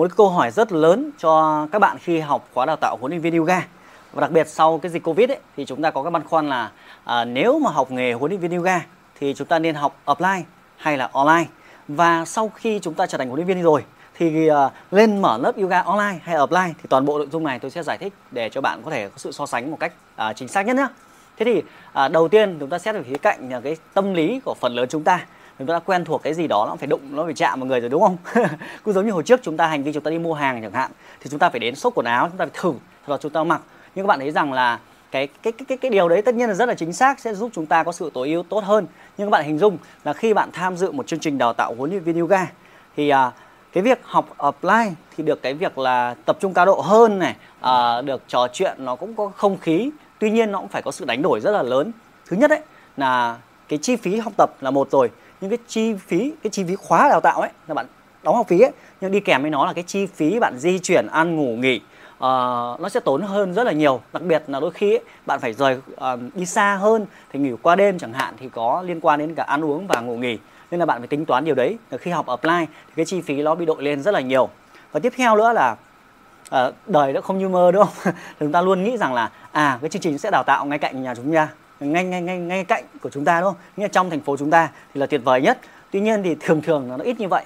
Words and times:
một 0.00 0.08
cái 0.08 0.14
câu 0.16 0.28
hỏi 0.28 0.50
rất 0.50 0.72
lớn 0.72 1.10
cho 1.18 1.66
các 1.72 1.78
bạn 1.78 1.98
khi 1.98 2.20
học 2.20 2.48
khóa 2.54 2.66
đào 2.66 2.76
tạo 2.76 2.96
huấn 3.00 3.10
luyện 3.10 3.20
viên 3.20 3.36
yoga. 3.38 3.66
Và 4.12 4.20
đặc 4.20 4.30
biệt 4.30 4.48
sau 4.48 4.78
cái 4.78 4.92
dịch 4.92 5.02
covid 5.02 5.30
ấy, 5.30 5.38
thì 5.56 5.64
chúng 5.64 5.82
ta 5.82 5.90
có 5.90 6.02
cái 6.02 6.10
băn 6.10 6.24
khoăn 6.24 6.48
là 6.48 6.70
à, 7.04 7.24
nếu 7.24 7.58
mà 7.58 7.70
học 7.70 7.90
nghề 7.90 8.12
huấn 8.12 8.30
luyện 8.30 8.40
viên 8.40 8.56
yoga 8.56 8.80
thì 9.20 9.34
chúng 9.34 9.46
ta 9.46 9.58
nên 9.58 9.74
học 9.74 10.00
offline 10.06 10.42
hay 10.76 10.96
là 10.96 11.08
online? 11.12 11.46
Và 11.88 12.24
sau 12.24 12.50
khi 12.54 12.78
chúng 12.82 12.94
ta 12.94 13.06
trở 13.06 13.18
thành 13.18 13.28
huấn 13.28 13.36
luyện 13.36 13.46
viên 13.46 13.62
rồi 13.62 13.84
thì 14.14 14.48
à, 14.48 14.70
lên 14.90 15.22
mở 15.22 15.38
lớp 15.38 15.56
yoga 15.56 15.80
online 15.80 16.18
hay 16.22 16.36
offline 16.36 16.72
thì 16.82 16.86
toàn 16.88 17.04
bộ 17.04 17.18
nội 17.18 17.28
dung 17.32 17.44
này 17.44 17.58
tôi 17.58 17.70
sẽ 17.70 17.82
giải 17.82 17.98
thích 17.98 18.12
để 18.30 18.48
cho 18.48 18.60
bạn 18.60 18.82
có 18.84 18.90
thể 18.90 19.08
có 19.08 19.14
sự 19.16 19.32
so 19.32 19.46
sánh 19.46 19.70
một 19.70 19.76
cách 19.80 19.92
à, 20.16 20.32
chính 20.32 20.48
xác 20.48 20.66
nhất 20.66 20.76
nhé. 20.76 20.86
Thế 21.36 21.44
thì 21.44 21.62
à, 21.92 22.08
đầu 22.08 22.28
tiên 22.28 22.56
chúng 22.60 22.68
ta 22.68 22.78
xét 22.78 22.94
về 22.94 23.02
khía 23.02 23.18
cạnh 23.22 23.50
là 23.50 23.60
cái 23.60 23.76
tâm 23.94 24.14
lý 24.14 24.40
của 24.44 24.54
phần 24.60 24.74
lớn 24.74 24.88
chúng 24.90 25.04
ta 25.04 25.26
chúng 25.66 25.74
ta 25.74 25.78
quen 25.78 26.04
thuộc 26.04 26.22
cái 26.22 26.34
gì 26.34 26.46
đó 26.46 26.66
nó 26.68 26.76
phải 26.76 26.86
đụng 26.86 27.00
nó 27.10 27.24
phải 27.24 27.34
chạm 27.34 27.60
vào 27.60 27.66
người 27.66 27.80
rồi 27.80 27.90
đúng 27.90 28.02
không? 28.02 28.16
Cũng 28.84 28.94
giống 28.94 29.06
như 29.06 29.12
hồi 29.12 29.22
trước 29.22 29.40
chúng 29.42 29.56
ta 29.56 29.66
hành 29.66 29.82
vi 29.82 29.92
chúng 29.92 30.02
ta 30.02 30.10
đi 30.10 30.18
mua 30.18 30.34
hàng 30.34 30.62
chẳng 30.62 30.72
hạn 30.72 30.90
thì 31.20 31.30
chúng 31.30 31.38
ta 31.38 31.50
phải 31.50 31.60
đến 31.60 31.74
shop 31.74 31.94
quần 31.94 32.06
áo 32.06 32.28
chúng 32.28 32.38
ta 32.38 32.44
phải 32.44 32.60
thử 32.62 32.72
rồi 33.06 33.18
chúng 33.20 33.32
ta 33.32 33.44
mặc. 33.44 33.62
Nhưng 33.94 34.04
các 34.04 34.08
bạn 34.08 34.18
thấy 34.18 34.30
rằng 34.30 34.52
là 34.52 34.78
cái 35.10 35.28
cái 35.42 35.52
cái 35.52 35.64
cái 35.68 35.78
cái 35.78 35.90
điều 35.90 36.08
đấy 36.08 36.22
tất 36.22 36.34
nhiên 36.34 36.48
là 36.48 36.54
rất 36.54 36.68
là 36.68 36.74
chính 36.74 36.92
xác 36.92 37.20
sẽ 37.20 37.34
giúp 37.34 37.50
chúng 37.54 37.66
ta 37.66 37.82
có 37.82 37.92
sự 37.92 38.10
tối 38.14 38.28
ưu 38.28 38.42
tốt 38.42 38.64
hơn. 38.64 38.86
Nhưng 39.18 39.26
các 39.26 39.30
bạn 39.30 39.44
hình 39.44 39.58
dung 39.58 39.78
là 40.04 40.12
khi 40.12 40.34
bạn 40.34 40.50
tham 40.52 40.76
dự 40.76 40.92
một 40.92 41.06
chương 41.06 41.20
trình 41.20 41.38
đào 41.38 41.52
tạo 41.52 41.74
huấn 41.78 41.90
luyện 41.90 42.02
viên 42.02 42.20
yoga 42.20 42.46
thì 42.96 43.08
à, 43.08 43.32
cái 43.72 43.82
việc 43.82 44.00
học 44.02 44.34
offline 44.38 44.92
thì 45.16 45.24
được 45.24 45.42
cái 45.42 45.54
việc 45.54 45.78
là 45.78 46.14
tập 46.24 46.36
trung 46.40 46.54
cao 46.54 46.66
độ 46.66 46.80
hơn 46.80 47.18
này 47.18 47.36
à, 47.60 48.02
được 48.02 48.22
trò 48.28 48.48
chuyện 48.52 48.74
nó 48.78 48.96
cũng 48.96 49.14
có 49.14 49.30
không 49.36 49.58
khí 49.58 49.90
tuy 50.18 50.30
nhiên 50.30 50.52
nó 50.52 50.58
cũng 50.58 50.68
phải 50.68 50.82
có 50.82 50.90
sự 50.90 51.04
đánh 51.04 51.22
đổi 51.22 51.40
rất 51.40 51.50
là 51.50 51.62
lớn. 51.62 51.92
Thứ 52.26 52.36
nhất 52.36 52.50
đấy 52.50 52.60
là 52.96 53.38
cái 53.68 53.78
chi 53.82 53.96
phí 53.96 54.16
học 54.16 54.32
tập 54.36 54.50
là 54.60 54.70
một 54.70 54.90
rồi 54.90 55.10
những 55.40 55.50
cái 55.50 55.58
chi 55.68 55.94
phí 55.94 56.32
cái 56.42 56.50
chi 56.50 56.64
phí 56.64 56.74
khóa 56.74 57.08
đào 57.08 57.20
tạo 57.20 57.40
ấy 57.40 57.50
là 57.68 57.74
bạn 57.74 57.86
đóng 58.22 58.36
học 58.36 58.48
phí 58.48 58.60
ấy 58.60 58.72
nhưng 59.00 59.12
đi 59.12 59.20
kèm 59.20 59.42
với 59.42 59.50
nó 59.50 59.66
là 59.66 59.72
cái 59.72 59.84
chi 59.86 60.06
phí 60.06 60.38
bạn 60.38 60.58
di 60.58 60.78
chuyển 60.78 61.06
ăn 61.06 61.36
ngủ 61.36 61.56
nghỉ. 61.56 61.80
Uh, 62.16 62.80
nó 62.80 62.88
sẽ 62.90 63.00
tốn 63.00 63.22
hơn 63.22 63.54
rất 63.54 63.64
là 63.64 63.72
nhiều. 63.72 64.00
Đặc 64.12 64.22
biệt 64.22 64.42
là 64.46 64.60
đôi 64.60 64.70
khi 64.70 64.92
ấy, 64.92 65.00
bạn 65.26 65.40
phải 65.40 65.52
rời 65.52 65.76
uh, 65.76 66.20
đi 66.34 66.46
xa 66.46 66.74
hơn 66.74 67.06
thì 67.32 67.38
nghỉ 67.38 67.52
qua 67.62 67.76
đêm 67.76 67.98
chẳng 67.98 68.12
hạn 68.12 68.34
thì 68.38 68.48
có 68.48 68.82
liên 68.86 69.00
quan 69.00 69.18
đến 69.18 69.34
cả 69.34 69.42
ăn 69.42 69.64
uống 69.64 69.86
và 69.86 70.00
ngủ 70.00 70.16
nghỉ. 70.16 70.38
Nên 70.70 70.80
là 70.80 70.86
bạn 70.86 71.00
phải 71.00 71.08
tính 71.08 71.26
toán 71.26 71.44
điều 71.44 71.54
đấy. 71.54 71.78
Khi 71.98 72.10
học 72.10 72.26
apply 72.26 72.66
thì 72.86 72.92
cái 72.96 73.04
chi 73.04 73.20
phí 73.20 73.42
nó 73.42 73.54
bị 73.54 73.66
đội 73.66 73.82
lên 73.82 74.02
rất 74.02 74.10
là 74.10 74.20
nhiều. 74.20 74.48
Và 74.92 75.00
tiếp 75.00 75.12
theo 75.16 75.36
nữa 75.36 75.52
là 75.52 75.76
uh, 76.68 76.74
đời 76.86 77.12
nó 77.12 77.20
không 77.20 77.38
như 77.38 77.48
mơ 77.48 77.72
đúng 77.72 77.84
không? 77.84 78.14
Chúng 78.40 78.52
ta 78.52 78.62
luôn 78.62 78.84
nghĩ 78.84 78.96
rằng 78.96 79.14
là 79.14 79.30
à 79.52 79.78
cái 79.80 79.90
chương 79.90 80.02
trình 80.02 80.18
sẽ 80.18 80.30
đào 80.30 80.42
tạo 80.42 80.64
ngay 80.66 80.78
cạnh 80.78 81.02
nhà 81.02 81.14
chúng 81.14 81.34
ta 81.34 81.48
ngay 81.80 82.04
ngay 82.04 82.22
ngay 82.22 82.38
ngay 82.38 82.64
cạnh 82.64 82.84
của 83.02 83.10
chúng 83.10 83.24
ta 83.24 83.40
đúng 83.40 83.48
không? 83.48 83.62
Nghĩa 83.76 83.88
trong 83.88 84.10
thành 84.10 84.20
phố 84.20 84.36
chúng 84.36 84.50
ta 84.50 84.68
thì 84.94 85.00
là 85.00 85.06
tuyệt 85.06 85.20
vời 85.24 85.40
nhất. 85.40 85.58
Tuy 85.90 86.00
nhiên 86.00 86.22
thì 86.22 86.36
thường 86.40 86.62
thường 86.62 86.88
nó 86.88 87.04
ít 87.04 87.20
như 87.20 87.28
vậy. 87.28 87.44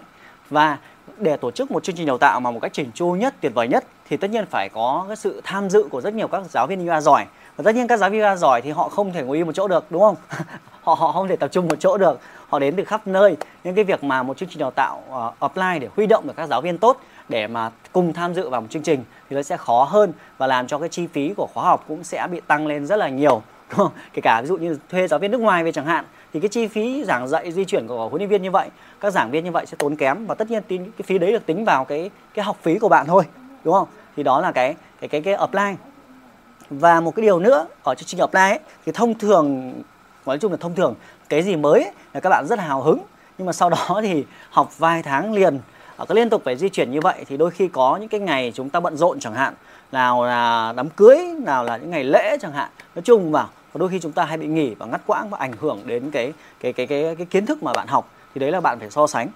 Và 0.50 0.78
để 1.18 1.36
tổ 1.36 1.50
chức 1.50 1.70
một 1.70 1.84
chương 1.84 1.96
trình 1.96 2.06
đào 2.06 2.18
tạo 2.18 2.40
mà 2.40 2.50
một 2.50 2.60
cách 2.60 2.72
chỉnh 2.72 2.90
chu 2.94 3.12
nhất 3.12 3.34
tuyệt 3.40 3.52
vời 3.54 3.68
nhất 3.68 3.84
thì 4.08 4.16
tất 4.16 4.30
nhiên 4.30 4.46
phải 4.46 4.68
có 4.68 5.04
cái 5.08 5.16
sự 5.16 5.40
tham 5.44 5.70
dự 5.70 5.88
của 5.90 6.00
rất 6.00 6.14
nhiều 6.14 6.28
các 6.28 6.42
giáo 6.50 6.66
viên 6.66 6.80
yoga 6.80 7.00
giỏi. 7.00 7.26
Và 7.56 7.62
tất 7.62 7.74
nhiên 7.74 7.86
các 7.86 7.96
giáo 7.96 8.10
viên 8.10 8.20
yoga 8.20 8.36
giỏi 8.36 8.62
thì 8.62 8.70
họ 8.70 8.88
không 8.88 9.12
thể 9.12 9.22
ngồi 9.22 9.36
yên 9.36 9.46
một 9.46 9.52
chỗ 9.52 9.68
được 9.68 9.84
đúng 9.90 10.02
không? 10.02 10.16
Họ 10.82 10.94
họ 10.94 11.12
không 11.12 11.28
thể 11.28 11.36
tập 11.36 11.48
trung 11.52 11.68
một 11.68 11.76
chỗ 11.80 11.96
được. 11.96 12.20
Họ 12.48 12.58
đến 12.58 12.76
từ 12.76 12.84
khắp 12.84 13.06
nơi. 13.06 13.36
Những 13.64 13.74
cái 13.74 13.84
việc 13.84 14.04
mà 14.04 14.22
một 14.22 14.36
chương 14.36 14.48
trình 14.48 14.58
đào 14.58 14.70
tạo 14.70 15.02
ờ, 15.10 15.26
uh, 15.26 15.52
offline 15.52 15.80
để 15.80 15.88
huy 15.96 16.06
động 16.06 16.26
được 16.26 16.32
các 16.36 16.46
giáo 16.46 16.60
viên 16.60 16.78
tốt 16.78 17.00
để 17.28 17.46
mà 17.46 17.70
cùng 17.92 18.12
tham 18.12 18.34
dự 18.34 18.48
vào 18.48 18.60
một 18.60 18.66
chương 18.70 18.82
trình 18.82 19.04
thì 19.30 19.36
nó 19.36 19.42
sẽ 19.42 19.56
khó 19.56 19.84
hơn 19.84 20.12
và 20.38 20.46
làm 20.46 20.66
cho 20.66 20.78
cái 20.78 20.88
chi 20.88 21.06
phí 21.06 21.34
của 21.36 21.48
khóa 21.54 21.64
học 21.64 21.84
cũng 21.88 22.04
sẽ 22.04 22.26
bị 22.30 22.40
tăng 22.46 22.66
lên 22.66 22.86
rất 22.86 22.96
là 22.96 23.08
nhiều 23.08 23.42
đúng 23.76 23.86
không? 23.86 23.92
kể 24.12 24.22
cả 24.22 24.40
ví 24.40 24.48
dụ 24.48 24.56
như 24.56 24.78
thuê 24.90 25.08
giáo 25.08 25.18
viên 25.18 25.30
nước 25.30 25.40
ngoài 25.40 25.64
về 25.64 25.72
chẳng 25.72 25.86
hạn 25.86 26.04
thì 26.32 26.40
cái 26.40 26.48
chi 26.48 26.66
phí 26.66 27.04
giảng 27.04 27.28
dạy 27.28 27.52
di 27.52 27.64
chuyển 27.64 27.86
của 27.86 28.08
huấn 28.08 28.20
luyện 28.20 28.30
viên 28.30 28.42
như 28.42 28.50
vậy 28.50 28.68
các 29.00 29.12
giảng 29.12 29.30
viên 29.30 29.44
như 29.44 29.50
vậy 29.50 29.66
sẽ 29.66 29.76
tốn 29.78 29.96
kém 29.96 30.26
và 30.26 30.34
tất 30.34 30.50
nhiên 30.50 30.62
cái 30.68 31.04
phí 31.04 31.18
đấy 31.18 31.32
được 31.32 31.46
tính 31.46 31.64
vào 31.64 31.84
cái 31.84 32.10
cái 32.34 32.44
học 32.44 32.56
phí 32.62 32.78
của 32.78 32.88
bạn 32.88 33.06
thôi 33.06 33.24
đúng 33.64 33.74
không? 33.74 33.88
Thì 34.16 34.22
đó 34.22 34.40
là 34.40 34.52
cái 34.52 34.74
cái 35.00 35.08
cái 35.08 35.20
cái 35.20 35.34
apply. 35.34 35.74
Và 36.70 37.00
một 37.00 37.10
cái 37.16 37.22
điều 37.22 37.40
nữa 37.40 37.66
ở 37.82 37.94
chương 37.94 38.06
trình 38.06 38.20
apply 38.20 38.40
ấy, 38.40 38.58
thì 38.86 38.92
thông 38.92 39.18
thường 39.18 39.72
nói 40.26 40.38
chung 40.38 40.52
là 40.52 40.58
thông 40.60 40.74
thường 40.74 40.94
cái 41.28 41.42
gì 41.42 41.56
mới 41.56 41.82
ấy, 41.82 41.92
là 42.12 42.20
các 42.20 42.30
bạn 42.30 42.46
rất 42.48 42.58
là 42.58 42.64
hào 42.64 42.82
hứng. 42.82 42.98
Nhưng 43.38 43.46
mà 43.46 43.52
sau 43.52 43.70
đó 43.70 44.00
thì 44.02 44.24
học 44.50 44.78
vài 44.78 45.02
tháng 45.02 45.32
liền 45.32 45.58
à, 45.96 46.04
cứ 46.08 46.14
liên 46.14 46.30
tục 46.30 46.42
phải 46.44 46.56
di 46.56 46.68
chuyển 46.68 46.90
như 46.90 47.00
vậy 47.00 47.24
thì 47.28 47.36
đôi 47.36 47.50
khi 47.50 47.68
có 47.68 47.96
những 47.96 48.08
cái 48.08 48.20
ngày 48.20 48.52
chúng 48.54 48.70
ta 48.70 48.80
bận 48.80 48.96
rộn 48.96 49.20
chẳng 49.20 49.34
hạn 49.34 49.54
nào 49.92 50.24
là 50.24 50.72
đám 50.76 50.90
cưới 50.90 51.18
nào 51.42 51.64
là 51.64 51.76
những 51.76 51.90
ngày 51.90 52.04
lễ 52.04 52.36
chẳng 52.40 52.52
hạn. 52.52 52.70
Nói 52.94 53.02
chung 53.02 53.32
vào 53.32 53.48
và 53.74 53.78
đôi 53.78 53.88
khi 53.88 53.98
chúng 54.00 54.12
ta 54.12 54.24
hay 54.24 54.38
bị 54.38 54.46
nghỉ 54.46 54.74
và 54.74 54.86
ngắt 54.86 55.00
quãng 55.06 55.30
và 55.30 55.38
ảnh 55.38 55.52
hưởng 55.60 55.80
đến 55.86 56.10
cái 56.10 56.32
cái 56.60 56.72
cái 56.72 56.86
cái 56.86 57.14
cái 57.18 57.26
kiến 57.26 57.46
thức 57.46 57.62
mà 57.62 57.72
bạn 57.72 57.86
học. 57.88 58.10
Thì 58.34 58.38
đấy 58.38 58.50
là 58.50 58.60
bạn 58.60 58.78
phải 58.80 58.90
so 58.90 59.06
sánh. 59.06 59.28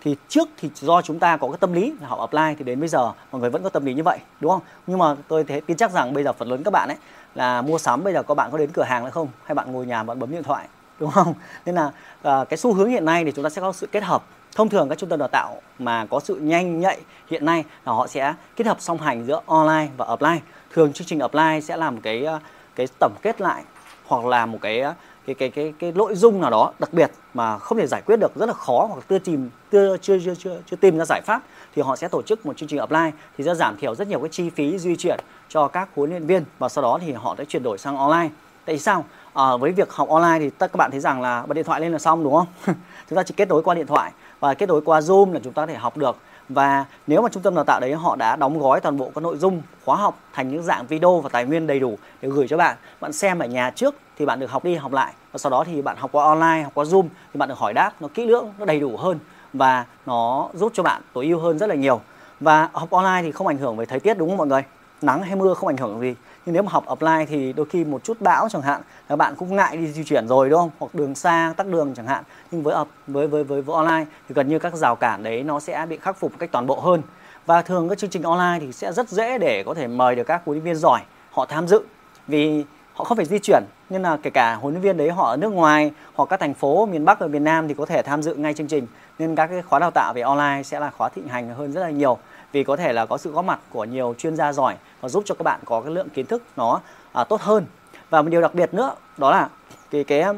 Thì 0.00 0.16
trước 0.28 0.48
thì 0.56 0.70
do 0.74 1.02
chúng 1.02 1.18
ta 1.18 1.36
có 1.36 1.48
cái 1.48 1.56
tâm 1.60 1.72
lý 1.72 1.94
là 2.00 2.08
học 2.08 2.18
apply 2.20 2.54
thì 2.58 2.64
đến 2.64 2.80
bây 2.80 2.88
giờ 2.88 3.12
mọi 3.32 3.40
người 3.40 3.50
vẫn 3.50 3.62
có 3.62 3.68
tâm 3.68 3.84
lý 3.84 3.94
như 3.94 4.02
vậy 4.02 4.18
đúng 4.40 4.50
không? 4.50 4.60
Nhưng 4.86 4.98
mà 4.98 5.14
tôi 5.28 5.44
thấy 5.44 5.60
tin 5.60 5.76
chắc 5.76 5.92
rằng 5.92 6.14
bây 6.14 6.24
giờ 6.24 6.32
phần 6.32 6.48
lớn 6.48 6.62
các 6.64 6.70
bạn 6.70 6.88
ấy 6.88 6.96
là 7.34 7.62
mua 7.62 7.78
sắm 7.78 8.04
bây 8.04 8.12
giờ 8.12 8.22
có 8.22 8.34
bạn 8.34 8.50
có 8.52 8.58
đến 8.58 8.70
cửa 8.72 8.82
hàng 8.82 9.04
nữa 9.04 9.10
không? 9.10 9.28
Hay 9.44 9.54
bạn 9.54 9.72
ngồi 9.72 9.86
nhà 9.86 10.02
bạn 10.02 10.18
bấm 10.18 10.30
điện 10.30 10.42
thoại 10.42 10.68
đúng 10.98 11.10
không? 11.10 11.34
Nên 11.66 11.74
là 11.74 11.90
à, 12.22 12.44
cái 12.44 12.56
xu 12.56 12.74
hướng 12.74 12.90
hiện 12.90 13.04
nay 13.04 13.24
thì 13.24 13.32
chúng 13.32 13.42
ta 13.42 13.50
sẽ 13.50 13.60
có 13.60 13.72
sự 13.72 13.86
kết 13.92 14.02
hợp. 14.02 14.22
Thông 14.56 14.68
thường 14.68 14.88
các 14.88 14.98
trung 14.98 15.08
tâm 15.08 15.18
đào 15.18 15.28
tạo 15.28 15.60
mà 15.78 16.06
có 16.06 16.20
sự 16.20 16.36
nhanh 16.36 16.80
nhạy 16.80 17.00
hiện 17.30 17.44
nay 17.44 17.64
là 17.84 17.92
họ 17.92 18.06
sẽ 18.06 18.34
kết 18.56 18.66
hợp 18.66 18.76
song 18.80 18.98
hành 18.98 19.24
giữa 19.26 19.40
online 19.46 19.88
và 19.96 20.06
offline 20.06 20.38
thường 20.72 20.92
chương 20.92 21.06
trình 21.06 21.18
offline 21.18 21.60
sẽ 21.60 21.76
làm 21.76 22.00
cái 22.00 22.24
à, 22.24 22.40
cái 22.78 22.86
tổng 23.00 23.14
kết 23.22 23.40
lại 23.40 23.62
hoặc 24.08 24.24
là 24.24 24.46
một 24.46 24.58
cái 24.62 24.82
cái 25.26 25.34
cái 25.34 25.50
cái 25.50 25.74
cái 25.78 25.92
nội 25.92 26.14
dung 26.14 26.40
nào 26.40 26.50
đó 26.50 26.72
đặc 26.78 26.92
biệt 26.92 27.10
mà 27.34 27.58
không 27.58 27.78
thể 27.78 27.86
giải 27.86 28.02
quyết 28.06 28.16
được 28.16 28.32
rất 28.34 28.46
là 28.46 28.52
khó 28.52 28.86
hoặc 28.90 29.04
chưa 29.08 29.18
tìm 29.18 29.50
chưa 29.72 29.96
chưa 29.96 30.18
chưa 30.24 30.34
chưa, 30.34 30.58
chưa 30.66 30.76
tìm 30.76 30.98
ra 30.98 31.04
giải 31.04 31.20
pháp 31.26 31.42
thì 31.74 31.82
họ 31.82 31.96
sẽ 31.96 32.08
tổ 32.08 32.22
chức 32.22 32.46
một 32.46 32.56
chương 32.56 32.68
trình 32.68 32.80
offline 32.80 33.10
thì 33.38 33.44
sẽ 33.44 33.54
giảm 33.54 33.76
thiểu 33.76 33.94
rất 33.94 34.08
nhiều 34.08 34.20
cái 34.20 34.28
chi 34.28 34.50
phí 34.50 34.78
di 34.78 34.96
chuyển 34.96 35.20
cho 35.48 35.68
các 35.68 35.88
huấn 35.96 36.10
luyện 36.10 36.26
viên 36.26 36.44
và 36.58 36.68
sau 36.68 36.82
đó 36.82 36.98
thì 37.02 37.12
họ 37.12 37.34
sẽ 37.38 37.44
chuyển 37.44 37.62
đổi 37.62 37.78
sang 37.78 37.96
online. 37.96 38.28
Tại 38.64 38.78
sao? 38.78 39.04
À, 39.34 39.56
với 39.56 39.72
việc 39.72 39.92
học 39.92 40.08
online 40.08 40.38
thì 40.38 40.50
tất 40.50 40.72
các 40.72 40.76
bạn 40.76 40.90
thấy 40.90 41.00
rằng 41.00 41.20
là 41.20 41.42
bật 41.46 41.54
điện 41.54 41.64
thoại 41.64 41.80
lên 41.80 41.92
là 41.92 41.98
xong 41.98 42.24
đúng 42.24 42.34
không? 42.34 42.46
Chúng 43.10 43.16
ta 43.16 43.22
chỉ 43.22 43.34
kết 43.36 43.48
nối 43.48 43.62
qua 43.62 43.74
điện 43.74 43.86
thoại 43.86 44.12
và 44.40 44.54
kết 44.54 44.68
nối 44.68 44.80
qua 44.84 45.00
zoom 45.00 45.32
là 45.32 45.40
chúng 45.44 45.52
ta 45.52 45.62
có 45.62 45.66
thể 45.66 45.74
học 45.74 45.96
được 45.96 46.16
và 46.48 46.84
nếu 47.06 47.22
mà 47.22 47.28
trung 47.28 47.42
tâm 47.42 47.54
đào 47.54 47.64
tạo 47.64 47.80
đấy 47.80 47.94
họ 47.94 48.16
đã 48.16 48.36
đóng 48.36 48.58
gói 48.58 48.80
toàn 48.80 48.96
bộ 48.96 49.10
các 49.14 49.20
nội 49.20 49.36
dung 49.36 49.62
khóa 49.84 49.96
học 49.96 50.18
thành 50.32 50.48
những 50.48 50.62
dạng 50.62 50.86
video 50.86 51.20
và 51.20 51.28
tài 51.28 51.44
nguyên 51.44 51.66
đầy 51.66 51.80
đủ 51.80 51.98
để 52.22 52.28
gửi 52.28 52.48
cho 52.48 52.56
bạn 52.56 52.76
bạn 53.00 53.12
xem 53.12 53.38
ở 53.38 53.46
nhà 53.46 53.70
trước 53.70 53.94
thì 54.18 54.26
bạn 54.26 54.40
được 54.40 54.50
học 54.50 54.64
đi 54.64 54.74
học 54.74 54.92
lại. 54.92 55.12
Và 55.32 55.38
sau 55.38 55.50
đó 55.50 55.64
thì 55.66 55.82
bạn 55.82 55.96
học 55.96 56.10
qua 56.12 56.24
online, 56.24 56.62
học 56.62 56.72
qua 56.74 56.84
zoom 56.84 57.02
thì 57.02 57.38
bạn 57.38 57.48
được 57.48 57.58
hỏi 57.58 57.74
đáp 57.74 57.92
nó 58.00 58.08
kỹ 58.14 58.26
lưỡng, 58.26 58.52
nó 58.58 58.64
đầy 58.64 58.80
đủ 58.80 58.96
hơn 58.96 59.18
và 59.52 59.84
nó 60.06 60.48
giúp 60.54 60.72
cho 60.74 60.82
bạn 60.82 61.02
tối 61.12 61.26
ưu 61.26 61.38
hơn 61.38 61.58
rất 61.58 61.66
là 61.66 61.74
nhiều. 61.74 62.00
Và 62.40 62.68
học 62.72 62.90
online 62.90 63.22
thì 63.22 63.32
không 63.32 63.46
ảnh 63.46 63.58
hưởng 63.58 63.76
về 63.76 63.86
thời 63.86 64.00
tiết, 64.00 64.18
đúng 64.18 64.28
không 64.28 64.38
mọi 64.38 64.46
người? 64.46 64.62
Nắng 65.02 65.22
hay 65.22 65.36
mưa 65.36 65.54
không 65.54 65.68
ảnh 65.68 65.76
hưởng 65.76 66.00
gì 66.00 66.14
nhưng 66.48 66.52
nếu 66.54 66.62
mà 66.62 66.72
học 66.72 66.86
offline 66.86 67.26
thì 67.26 67.52
đôi 67.52 67.66
khi 67.66 67.84
một 67.84 68.04
chút 68.04 68.20
bão 68.20 68.48
chẳng 68.48 68.62
hạn 68.62 68.82
các 69.08 69.16
bạn 69.16 69.34
cũng 69.36 69.56
ngại 69.56 69.76
đi 69.76 69.86
di 69.86 70.04
chuyển 70.04 70.28
rồi 70.28 70.50
đúng 70.50 70.60
không? 70.60 70.70
Hoặc 70.78 70.94
đường 70.94 71.14
xa 71.14 71.54
tắc 71.56 71.66
đường 71.66 71.94
chẳng 71.94 72.06
hạn. 72.06 72.24
Nhưng 72.50 72.62
với 72.62 72.74
với 73.06 73.26
với 73.26 73.44
với, 73.44 73.62
với 73.62 73.76
online 73.76 74.04
thì 74.28 74.34
gần 74.34 74.48
như 74.48 74.58
các 74.58 74.74
rào 74.74 74.96
cản 74.96 75.22
đấy 75.22 75.42
nó 75.42 75.60
sẽ 75.60 75.86
bị 75.88 75.96
khắc 75.96 76.16
phục 76.16 76.32
một 76.32 76.36
cách 76.40 76.52
toàn 76.52 76.66
bộ 76.66 76.80
hơn. 76.80 77.02
Và 77.46 77.62
thường 77.62 77.88
các 77.88 77.98
chương 77.98 78.10
trình 78.10 78.22
online 78.22 78.58
thì 78.60 78.72
sẽ 78.72 78.92
rất 78.92 79.08
dễ 79.08 79.38
để 79.38 79.62
có 79.66 79.74
thể 79.74 79.86
mời 79.86 80.14
được 80.14 80.24
các 80.24 80.42
huấn 80.44 80.56
luyện 80.56 80.64
viên 80.64 80.76
giỏi 80.76 81.00
họ 81.30 81.46
tham 81.46 81.68
dự. 81.68 81.80
Vì 82.26 82.64
họ 82.94 83.04
không 83.04 83.16
phải 83.16 83.26
di 83.26 83.38
chuyển 83.38 83.62
nên 83.90 84.02
là 84.02 84.18
kể 84.22 84.30
cả 84.30 84.54
huấn 84.54 84.74
luyện 84.74 84.82
viên 84.82 84.96
đấy 84.96 85.10
họ 85.10 85.30
ở 85.30 85.36
nước 85.36 85.52
ngoài 85.52 85.92
hoặc 86.14 86.28
các 86.28 86.40
thành 86.40 86.54
phố 86.54 86.86
miền 86.86 87.04
Bắc 87.04 87.20
và 87.20 87.26
miền 87.26 87.44
Nam 87.44 87.68
thì 87.68 87.74
có 87.74 87.86
thể 87.86 88.02
tham 88.02 88.22
dự 88.22 88.34
ngay 88.34 88.54
chương 88.54 88.68
trình. 88.68 88.86
Nên 89.18 89.34
các 89.34 89.46
cái 89.46 89.62
khóa 89.62 89.78
đào 89.78 89.90
tạo 89.90 90.12
về 90.14 90.22
online 90.22 90.62
sẽ 90.62 90.80
là 90.80 90.90
khóa 90.90 91.08
thịnh 91.08 91.28
hành 91.28 91.54
hơn 91.54 91.72
rất 91.72 91.80
là 91.80 91.90
nhiều. 91.90 92.18
Vì 92.52 92.64
có 92.64 92.76
thể 92.76 92.92
là 92.92 93.06
có 93.06 93.18
sự 93.18 93.32
góp 93.32 93.44
mặt 93.44 93.58
của 93.70 93.84
nhiều 93.84 94.14
chuyên 94.18 94.36
gia 94.36 94.52
giỏi 94.52 94.74
và 95.00 95.08
giúp 95.08 95.22
cho 95.26 95.34
các 95.34 95.42
bạn 95.42 95.60
có 95.64 95.80
cái 95.80 95.92
lượng 95.92 96.08
kiến 96.08 96.26
thức 96.26 96.42
nó 96.56 96.80
à, 97.12 97.24
tốt 97.24 97.40
hơn. 97.40 97.66
Và 98.10 98.22
một 98.22 98.28
điều 98.28 98.40
đặc 98.40 98.54
biệt 98.54 98.74
nữa 98.74 98.94
đó 99.16 99.30
là 99.30 99.48
cái 99.90 100.04
cái 100.04 100.20
um, 100.20 100.36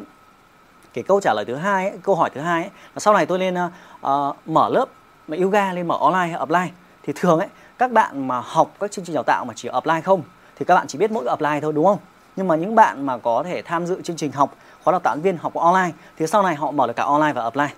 cái 0.94 1.04
câu 1.04 1.21
trả 1.21 1.34
lời 1.34 1.44
thứ 1.44 1.54
hai 1.54 1.91
ấy, 1.91 1.98
câu 2.03 2.15
hỏi 2.15 2.31
thứ 2.34 2.41
hai 2.41 2.62
ấy, 2.62 2.70
là 2.94 3.00
sau 3.00 3.15
này 3.15 3.26
tôi 3.26 3.38
lên 3.38 3.54
uh, 3.54 4.37
mở 4.47 4.69
lớp 4.69 4.87
mà 5.28 5.37
yoga 5.41 5.72
lên 5.72 5.88
mở 5.88 5.97
online 6.00 6.26
hay 6.26 6.47
offline 6.47 6.69
thì 7.03 7.12
thường 7.16 7.38
ấy 7.38 7.49
các 7.78 7.93
bạn 7.93 8.29
mà 8.29 8.40
học 8.44 8.75
các 8.81 8.90
chương 8.90 9.05
trình 9.05 9.14
đào 9.14 9.25
tạo 9.25 9.44
mà 9.44 9.55
chỉ 9.56 9.69
offline 9.69 10.02
không 10.02 10.23
thì 10.56 10.64
các 10.64 10.75
bạn 10.75 10.87
chỉ 10.87 10.99
biết 10.99 11.11
mỗi 11.11 11.25
offline 11.25 11.61
thôi 11.61 11.73
đúng 11.73 11.85
không? 11.85 11.99
Nhưng 12.37 12.49
mà 12.49 12.56
những 12.56 12.75
bạn 12.75 13.06
mà 13.06 13.19
có 13.19 13.43
thể 13.43 13.62
tham 13.62 13.87
dự 13.87 14.02
chương 14.02 14.17
trình 14.17 14.32
học 14.32 14.55
khóa 14.85 14.93
đào 14.93 15.00
tạo 15.00 15.17
viên 15.17 15.37
học 15.37 15.55
online 15.55 15.90
thì 16.17 16.26
sau 16.26 16.43
này 16.43 16.55
họ 16.55 16.70
mở 16.70 16.87
được 16.87 16.96
cả 16.96 17.05
online 17.05 17.32
và 17.32 17.50
offline 17.50 17.69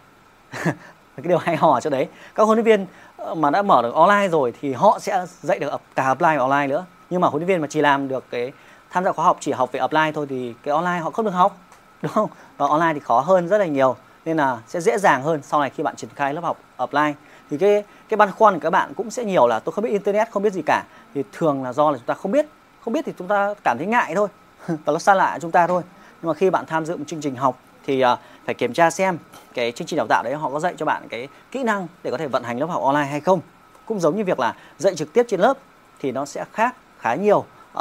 cái 1.17 1.29
điều 1.29 1.39
hay 1.39 1.57
ho 1.57 1.75
ở 1.75 1.81
chỗ 1.81 1.91
đấy. 1.91 2.09
Các 2.35 2.43
huấn 2.45 2.59
luyện 2.59 2.65
viên 2.65 2.87
ờ, 3.17 3.35
mà 3.35 3.51
đã 3.51 3.63
mở 3.63 3.83
được 3.83 3.95
online 3.95 4.29
rồi 4.29 4.53
thì 4.61 4.73
họ 4.73 4.99
sẽ 4.99 5.27
dạy 5.43 5.59
được 5.59 5.81
cả 5.95 6.15
offline 6.15 6.39
và 6.39 6.43
online 6.43 6.67
nữa. 6.67 6.85
Nhưng 7.11 7.21
mà 7.21 7.29
huấn 7.29 7.41
luyện 7.41 7.49
viên 7.49 7.61
mà 7.61 7.67
chỉ 7.71 7.81
làm 7.81 8.09
được 8.09 8.25
cái 8.31 8.53
tham 8.91 9.05
gia 9.05 9.13
khóa 9.13 9.25
học, 9.25 9.37
chỉ 9.41 9.53
học 9.53 9.73
về 9.73 9.81
offline 9.81 10.13
thôi 10.13 10.27
thì 10.29 10.55
cái 10.63 10.75
online 10.75 10.99
họ 10.99 11.11
không 11.11 11.25
được 11.25 11.31
học, 11.31 11.57
đúng 12.03 12.13
không? 12.13 12.31
Và 12.57 12.67
online 12.67 12.95
thì 12.95 13.01
khó 13.01 13.21
hơn 13.21 13.49
rất 13.49 13.59
là 13.59 13.67
nhiều, 13.67 13.97
nên 14.25 14.37
là 14.37 14.59
sẽ 14.67 14.81
dễ 14.81 14.99
dàng 14.99 15.23
hơn 15.23 15.41
sau 15.43 15.61
này 15.61 15.71
khi 15.71 15.83
bạn 15.83 15.97
triển 15.97 16.11
khai 16.15 16.35
lớp 16.35 16.45
học 16.45 16.59
offline 16.79 17.13
thì 17.51 17.59
cái 17.59 17.85
cái 18.09 18.17
băn 18.17 18.31
khoăn 18.31 18.55
của 18.55 18.61
các 18.61 18.71
bạn 18.71 18.95
cũng 18.95 19.11
sẽ 19.11 19.25
nhiều 19.25 19.47
là 19.47 19.59
tôi 19.59 19.73
không 19.73 19.85
biết 19.85 19.91
internet, 19.91 20.31
không 20.31 20.43
biết 20.43 20.53
gì 20.53 20.63
cả. 20.67 20.85
Thì 21.15 21.23
thường 21.33 21.65
là 21.65 21.73
do 21.73 21.91
là 21.91 21.99
chúng 21.99 22.07
ta 22.07 22.15
không 22.15 22.33
biết. 22.33 22.47
Không 22.85 22.93
biết 22.93 23.05
thì 23.07 23.13
chúng 23.19 23.29
ta 23.29 23.55
cảm 23.65 23.79
thấy 23.79 23.87
ngại 23.87 24.15
thôi. 24.15 24.29
Và 24.67 24.93
nó 24.93 24.99
xa 24.99 25.15
lạ 25.15 25.39
chúng 25.41 25.51
ta 25.51 25.67
thôi. 25.67 25.83
Nhưng 26.23 26.29
mà 26.29 26.35
khi 26.35 26.51
bạn 26.51 26.65
tham 26.67 26.87
dự 26.87 26.97
một 26.97 27.05
chương 27.07 27.21
trình 27.21 27.37
học 27.37 27.59
thì 27.87 28.05
uh, 28.05 28.19
phải 28.45 28.55
kiểm 28.55 28.73
tra 28.73 28.91
xem 28.91 29.19
cái 29.55 29.73
chương 29.73 29.87
trình 29.87 29.97
đào 29.97 30.07
tạo 30.07 30.23
đấy 30.23 30.35
họ 30.35 30.51
có 30.51 30.61
dạy 30.61 30.75
cho 30.77 30.87
bạn 30.87 31.09
cái 31.09 31.29
kỹ 31.51 31.63
năng 31.63 31.87
để 32.03 32.11
có 32.11 32.17
thể 32.17 32.29
vận 32.29 32.43
hành 32.43 32.59
lớp 32.59 32.67
học 32.67 32.83
online 32.83 33.11
hay 33.11 33.21
không. 33.21 33.41
Cũng 33.87 34.01
giống 34.01 34.17
như 34.17 34.25
việc 34.25 34.41
là 34.41 34.55
dạy 34.79 34.95
trực 34.95 35.13
tiếp 35.13 35.27
trên 35.29 35.41
lớp 35.41 35.59
thì 36.01 36.13
nó 36.13 36.25
sẽ 36.25 36.45
khác 36.53 36.77
khá 36.99 37.15
nhiều 37.15 37.39
uh, 37.39 37.79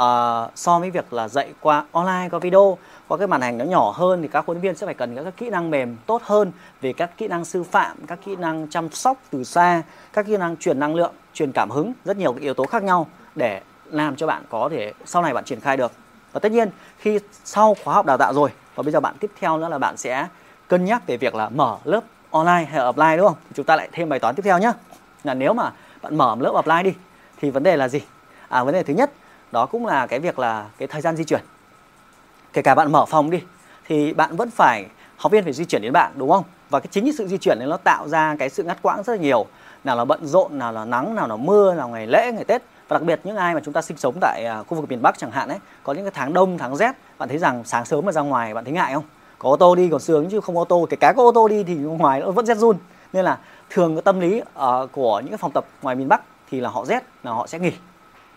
so 0.54 0.78
với 0.78 0.90
việc 0.90 1.12
là 1.12 1.28
dạy 1.28 1.52
qua 1.60 1.84
online 1.92 2.28
qua 2.30 2.38
video. 2.38 2.78
Qua 3.08 3.18
cái 3.18 3.26
màn 3.26 3.40
hình 3.40 3.58
nó 3.58 3.64
nhỏ 3.64 3.90
hơn 3.96 4.22
thì 4.22 4.28
các 4.28 4.46
huấn 4.46 4.56
luyện 4.56 4.62
viên 4.62 4.76
sẽ 4.76 4.86
phải 4.86 4.94
cần 4.94 5.24
các 5.24 5.36
kỹ 5.36 5.50
năng 5.50 5.70
mềm 5.70 5.96
tốt 6.06 6.22
hơn 6.24 6.52
về 6.80 6.92
các 6.92 7.10
kỹ 7.16 7.28
năng 7.28 7.44
sư 7.44 7.62
phạm 7.62 7.96
các 8.06 8.18
kỹ 8.24 8.36
năng 8.36 8.68
chăm 8.70 8.90
sóc 8.90 9.18
từ 9.30 9.44
xa 9.44 9.82
các 10.12 10.26
kỹ 10.26 10.36
năng 10.36 10.56
truyền 10.56 10.78
năng 10.78 10.94
lượng 10.94 11.12
truyền 11.34 11.52
cảm 11.52 11.70
hứng 11.70 11.92
rất 12.04 12.16
nhiều 12.16 12.32
cái 12.32 12.42
yếu 12.42 12.54
tố 12.54 12.66
khác 12.66 12.82
nhau 12.82 13.06
để 13.34 13.60
làm 13.84 14.16
cho 14.16 14.26
bạn 14.26 14.42
có 14.48 14.68
thể 14.72 14.92
sau 15.04 15.22
này 15.22 15.34
bạn 15.34 15.44
triển 15.44 15.60
khai 15.60 15.76
được. 15.76 15.92
Và 16.32 16.40
tất 16.40 16.52
nhiên 16.52 16.70
khi 16.98 17.18
sau 17.44 17.76
khóa 17.84 17.94
học 17.94 18.06
đào 18.06 18.18
tạo 18.18 18.34
rồi 18.34 18.50
và 18.74 18.82
bây 18.82 18.92
giờ 18.92 19.00
bạn 19.00 19.14
tiếp 19.20 19.30
theo 19.40 19.58
nữa 19.58 19.68
là 19.68 19.78
bạn 19.78 19.96
sẽ 19.96 20.28
cân 20.68 20.84
nhắc 20.84 21.06
về 21.06 21.16
việc 21.16 21.34
là 21.34 21.48
mở 21.48 21.76
lớp 21.84 22.00
online 22.30 22.64
hay 22.70 22.80
offline, 22.80 23.16
đúng 23.16 23.26
không? 23.26 23.36
Chúng 23.54 23.66
ta 23.66 23.76
lại 23.76 23.88
thêm 23.92 24.08
bài 24.08 24.18
toán 24.18 24.34
tiếp 24.34 24.42
theo 24.42 24.58
nhé 24.58 24.72
là 25.24 25.34
nếu 25.34 25.54
mà 25.54 25.70
bạn 26.02 26.16
mở 26.16 26.36
lớp 26.40 26.52
offline 26.52 26.82
đi, 26.82 26.94
thì 27.40 27.50
vấn 27.50 27.62
đề 27.62 27.76
là 27.76 27.88
gì? 27.88 28.00
À 28.48 28.64
vấn 28.64 28.74
đề 28.74 28.82
thứ 28.82 28.94
nhất, 28.94 29.10
đó 29.52 29.66
cũng 29.66 29.86
là 29.86 30.06
cái 30.06 30.18
việc 30.20 30.38
là 30.38 30.66
cái 30.78 30.88
thời 30.88 31.00
gian 31.00 31.16
di 31.16 31.24
chuyển. 31.24 31.40
Kể 32.52 32.62
cả 32.62 32.74
bạn 32.74 32.92
mở 32.92 33.04
phòng 33.06 33.30
đi, 33.30 33.42
thì 33.84 34.12
bạn 34.12 34.36
vẫn 34.36 34.50
phải, 34.50 34.86
học 35.16 35.32
viên 35.32 35.44
phải 35.44 35.52
di 35.52 35.64
chuyển 35.64 35.82
đến 35.82 35.92
bạn, 35.92 36.12
đúng 36.16 36.30
không? 36.30 36.44
Và 36.70 36.80
cái 36.80 36.88
chính 36.90 37.04
cái 37.04 37.12
sự 37.18 37.26
di 37.26 37.38
chuyển 37.38 37.58
này 37.58 37.68
nó 37.68 37.76
tạo 37.76 38.08
ra 38.08 38.36
cái 38.38 38.50
sự 38.50 38.62
ngắt 38.62 38.78
quãng 38.82 39.02
rất 39.02 39.12
là 39.12 39.18
nhiều. 39.18 39.46
Nào 39.84 39.96
là 39.96 40.04
bận 40.04 40.26
rộn, 40.26 40.58
nào 40.58 40.72
là 40.72 40.84
nắng, 40.84 41.14
nào 41.14 41.28
là 41.28 41.36
mưa, 41.36 41.74
nào 41.74 41.88
ngày 41.88 42.06
lễ, 42.06 42.32
ngày 42.32 42.44
tết 42.44 42.62
và 42.92 42.98
đặc 42.98 43.06
biệt 43.06 43.20
những 43.24 43.36
ai 43.36 43.54
mà 43.54 43.60
chúng 43.64 43.74
ta 43.74 43.82
sinh 43.82 43.96
sống 43.96 44.14
tại 44.20 44.44
à, 44.44 44.62
khu 44.62 44.76
vực 44.76 44.90
miền 44.90 45.02
Bắc 45.02 45.18
chẳng 45.18 45.30
hạn 45.30 45.48
ấy 45.48 45.58
có 45.82 45.92
những 45.92 46.04
cái 46.04 46.12
tháng 46.14 46.32
đông 46.32 46.58
tháng 46.58 46.76
rét 46.76 46.92
bạn 47.18 47.28
thấy 47.28 47.38
rằng 47.38 47.64
sáng 47.64 47.84
sớm 47.84 48.06
mà 48.06 48.12
ra 48.12 48.20
ngoài 48.20 48.54
bạn 48.54 48.64
thấy 48.64 48.72
ngại 48.72 48.94
không? 48.94 49.04
Có 49.38 49.48
ô 49.48 49.56
tô 49.56 49.74
đi 49.74 49.88
còn 49.90 50.00
sướng 50.00 50.28
chứ 50.30 50.40
không 50.40 50.58
ô 50.58 50.64
tô. 50.64 50.86
Kể 50.90 50.96
cả 51.00 51.12
có 51.16 51.22
ô 51.22 51.32
tô 51.32 51.48
đi 51.48 51.64
thì 51.64 51.74
ngoài 51.74 52.20
nó 52.20 52.30
vẫn 52.30 52.46
rét 52.46 52.56
run. 52.56 52.76
Nên 53.12 53.24
là 53.24 53.38
thường 53.70 53.96
cái 53.96 54.02
tâm 54.02 54.20
lý 54.20 54.40
uh, 54.40 54.92
của 54.92 55.20
những 55.20 55.28
cái 55.28 55.38
phòng 55.38 55.50
tập 55.54 55.64
ngoài 55.82 55.96
miền 55.96 56.08
Bắc 56.08 56.22
thì 56.50 56.60
là 56.60 56.68
họ 56.68 56.84
rét 56.84 57.02
là 57.22 57.30
họ 57.30 57.46
sẽ 57.46 57.58
nghỉ. 57.58 57.72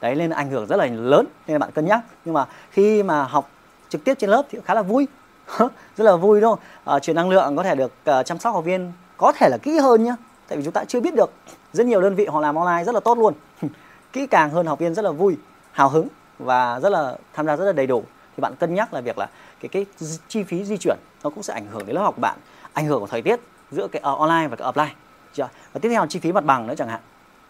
Đấy 0.01 0.15
nên 0.15 0.29
ảnh 0.29 0.49
hưởng 0.49 0.65
rất 0.65 0.75
là 0.75 0.85
lớn 0.85 1.25
nên 1.47 1.55
là 1.55 1.59
bạn 1.59 1.71
cân 1.71 1.85
nhắc. 1.85 1.99
Nhưng 2.25 2.33
mà 2.33 2.45
khi 2.71 3.03
mà 3.03 3.23
học 3.23 3.49
trực 3.89 4.03
tiếp 4.03 4.13
trên 4.19 4.29
lớp 4.29 4.43
thì 4.49 4.59
khá 4.65 4.73
là 4.73 4.81
vui. 4.81 5.07
Rất 5.97 6.05
là 6.05 6.15
vui 6.15 6.41
đúng 6.41 6.51
không? 6.51 6.59
Ờ, 6.83 6.95
uh, 6.95 7.01
truyền 7.01 7.15
năng 7.15 7.29
lượng 7.29 7.55
có 7.55 7.63
thể 7.63 7.75
được 7.75 7.91
uh, 8.19 8.25
chăm 8.25 8.39
sóc 8.39 8.53
học 8.53 8.65
viên 8.65 8.91
có 9.17 9.31
thể 9.31 9.49
là 9.49 9.57
kỹ 9.57 9.77
hơn 9.77 10.03
nhá. 10.03 10.15
Tại 10.47 10.57
vì 10.57 10.63
chúng 10.63 10.73
ta 10.73 10.83
chưa 10.87 10.99
biết 10.99 11.15
được. 11.15 11.31
Rất 11.73 11.85
nhiều 11.85 12.01
đơn 12.01 12.15
vị 12.15 12.25
họ 12.25 12.41
làm 12.41 12.55
online 12.55 12.83
rất 12.83 12.95
là 12.95 12.99
tốt 12.99 13.17
luôn. 13.17 13.33
kỹ 14.15 14.27
càng 14.27 14.49
hơn 14.49 14.65
học 14.65 14.79
viên 14.79 14.93
rất 14.93 15.05
là 15.05 15.11
vui 15.11 15.37
hào 15.71 15.89
hứng 15.89 16.07
và 16.39 16.79
rất 16.79 16.89
là 16.89 17.17
tham 17.33 17.45
gia 17.45 17.55
rất 17.55 17.65
là 17.65 17.71
đầy 17.71 17.87
đủ. 17.87 18.03
Thì 18.37 18.41
bạn 18.41 18.55
cân 18.55 18.73
nhắc 18.73 18.93
là 18.93 19.01
việc 19.01 19.17
là 19.17 19.29
cái 19.59 19.69
cái 19.69 19.85
chi 20.27 20.43
phí 20.43 20.63
di 20.63 20.77
chuyển 20.77 20.97
nó 21.23 21.29
cũng 21.29 21.43
sẽ 21.43 21.53
ảnh 21.53 21.67
hưởng 21.71 21.85
đến 21.85 21.95
lớp 21.95 22.01
học 22.01 22.15
của 22.15 22.21
bạn 22.21 22.37
ảnh 22.73 22.85
hưởng 22.85 22.99
của 22.99 23.07
thời 23.07 23.21
tiết 23.21 23.39
giữa 23.71 23.87
cái 23.87 24.01
uh, 24.13 24.19
online 24.19 24.47
và 24.47 24.55
cái 24.55 24.71
offline. 24.71 24.93
Chưa? 25.33 25.49
và 25.73 25.79
tiếp 25.79 25.89
theo 25.89 26.01
là 26.01 26.07
chi 26.07 26.19
phí 26.19 26.31
mặt 26.31 26.45
bằng 26.45 26.67
nữa 26.67 26.73
chẳng 26.77 26.87
hạn. 26.87 26.99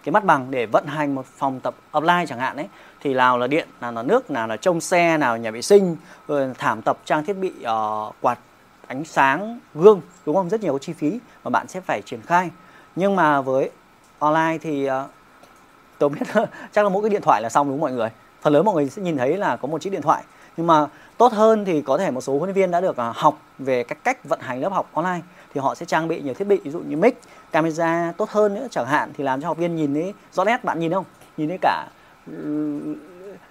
Cái 0.04 0.12
mặt 0.12 0.24
bằng 0.24 0.52
để 0.52 0.66
vận 0.66 0.86
hành 0.88 1.16
một 1.16 1.26
phòng 1.26 1.60
tập 1.60 1.76
offline 1.92 2.26
chẳng 2.26 2.40
hạn 2.40 2.58
ấy 2.58 2.68
thì 3.02 3.14
nào 3.14 3.38
là 3.38 3.48
điện 3.48 3.68
nào 3.82 3.92
là 3.92 4.04
nước 4.04 4.32
nào 4.32 4.48
là 4.48 4.58
trông 4.58 4.82
xe 4.82 5.18
nào 5.18 5.34
là 5.34 5.38
nhà 5.38 5.52
vệ 5.52 5.62
sinh 5.62 5.98
rồi 6.28 6.54
thảm 6.58 6.82
tập 6.82 6.98
trang 7.06 7.26
thiết 7.26 7.34
bị 7.34 7.54
uh, 7.62 8.16
quạt 8.22 8.40
ánh 8.88 9.06
sáng 9.06 9.60
gương 9.76 10.02
đúng 10.26 10.36
không? 10.36 10.50
Rất 10.50 10.62
nhiều 10.62 10.78
chi 10.78 10.94
phí 10.94 11.20
mà 11.44 11.50
bạn 11.50 11.68
sẽ 11.68 11.82
phải 11.82 12.02
triển 12.02 12.22
khai. 12.22 12.50
Nhưng 12.96 13.16
mà 13.16 13.42
với 13.42 13.70
online 14.20 14.58
thì 14.62 14.90
uh, 14.90 14.94
tôi 15.98 16.10
biết 16.10 16.26
chắc 16.72 16.84
là 16.84 16.90
mỗi 16.90 17.04
cái 17.04 17.10
điện 17.10 17.22
thoại 17.22 17.42
là 17.42 17.50
xong 17.50 17.68
đúng 17.68 17.76
không 17.76 17.82
mọi 17.82 17.92
người? 17.92 18.10
Phần 18.42 18.54
lớn 18.54 18.66
mọi 18.66 18.76
người 18.76 18.90
sẽ 18.90 19.02
nhìn 19.02 19.18
thấy 19.18 19.38
là 19.38 19.56
có 19.56 19.68
một 19.68 19.82
chiếc 19.82 19.90
điện 19.90 20.02
thoại. 20.02 20.24
Nhưng 20.58 20.68
mà 20.68 20.88
tốt 21.18 21.34
hơn 21.34 21.66
thì 21.66 21.82
có 21.82 21.98
thể 21.98 22.12
một 22.12 22.22
số 22.22 22.34
huấn 22.34 22.44
luyện 22.44 22.56
viên 22.56 22.72
đã 22.72 22.82
được 22.82 22.98
à, 22.98 23.12
học 23.16 23.38
về 23.60 23.84
cách 23.84 23.98
cách 24.04 24.24
vận 24.24 24.40
hành 24.40 24.62
lớp 24.62 24.70
học 24.70 24.90
online. 24.94 25.22
Thì 25.54 25.62
họ 25.62 25.76
sẽ 25.76 25.86
trang 25.86 26.08
bị 26.08 26.22
nhiều 26.22 26.34
thiết 26.34 26.48
bị, 26.48 26.60
ví 26.64 26.72
dụ 26.72 26.80
như 26.80 26.98
mic, 26.98 27.22
camera 27.52 28.14
tốt 28.18 28.30
hơn 28.30 28.54
nữa 28.54 28.68
chẳng 28.72 28.86
hạn, 28.86 29.12
thì 29.18 29.24
làm 29.24 29.42
cho 29.42 29.48
học 29.48 29.58
viên 29.58 29.76
nhìn 29.76 29.94
thấy 29.94 30.14
rõ 30.34 30.44
nét. 30.44 30.64
Bạn 30.64 30.80
nhìn 30.80 30.92
không? 30.92 31.06
Nhìn 31.38 31.50
thấy 31.50 31.58
cả 31.62 31.88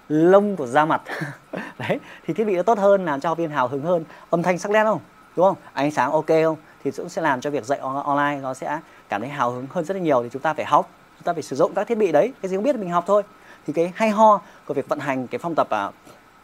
lông 0.09 0.57
của 0.57 0.67
da 0.67 0.85
mặt. 0.85 1.03
Đấy, 1.79 1.99
thì 2.27 2.35
thiết 2.35 2.45
bị 2.45 2.57
nó 2.57 2.63
tốt 2.63 2.79
hơn, 2.79 3.05
làm 3.05 3.21
cho 3.21 3.29
học 3.29 3.39
viên 3.39 3.51
hào 3.51 3.69
hứng 3.69 3.83
hơn. 3.83 4.05
Âm 4.31 4.43
thanh 4.43 4.59
sắc 4.59 4.71
nét 4.71 4.85
không? 4.85 5.01
Đúng 5.37 5.47
không? 5.47 5.57
Ánh 5.73 5.91
sáng 5.91 6.13
ok 6.13 6.27
không? 6.27 6.57
Thì 6.85 6.91
cũng 6.91 7.09
sẽ 7.09 7.23
làm 7.23 7.41
cho 7.41 7.51
việc 7.51 7.65
dạy 7.65 7.79
online 8.05 8.41
nó 8.43 8.55
sẽ 8.55 8.81
cảm 9.09 9.21
thấy 9.21 9.31
hào 9.31 9.51
hứng 9.51 9.67
hơn 9.71 9.85
rất 9.85 9.95
là 9.95 10.01
nhiều. 10.01 10.23
Thì 10.23 10.29
chúng 10.33 10.43
ta 10.43 10.55
phải 10.55 10.65
học 10.65 10.91
chúng 11.17 11.25
ta 11.25 11.33
phải 11.33 11.43
sử 11.43 11.57
dụng 11.57 11.75
các 11.75 11.87
thiết 11.87 11.99
bị 11.99 12.13
đấy 12.13 12.33
cái 12.43 12.49
gì 12.49 12.57
không 12.57 12.65
biết 12.65 12.77
mình 12.77 12.91
học 12.91 13.05
thôi. 13.07 13.23
Thì 13.67 13.73
cái 13.73 13.93
hay 13.97 14.11
ho 14.11 14.41
của 14.67 14.75
việc 14.75 14.89
vận 14.89 14.99
hành 14.99 15.27
cái 15.27 15.39
phong 15.39 15.55
tập 15.55 15.69
uh, 15.89 15.95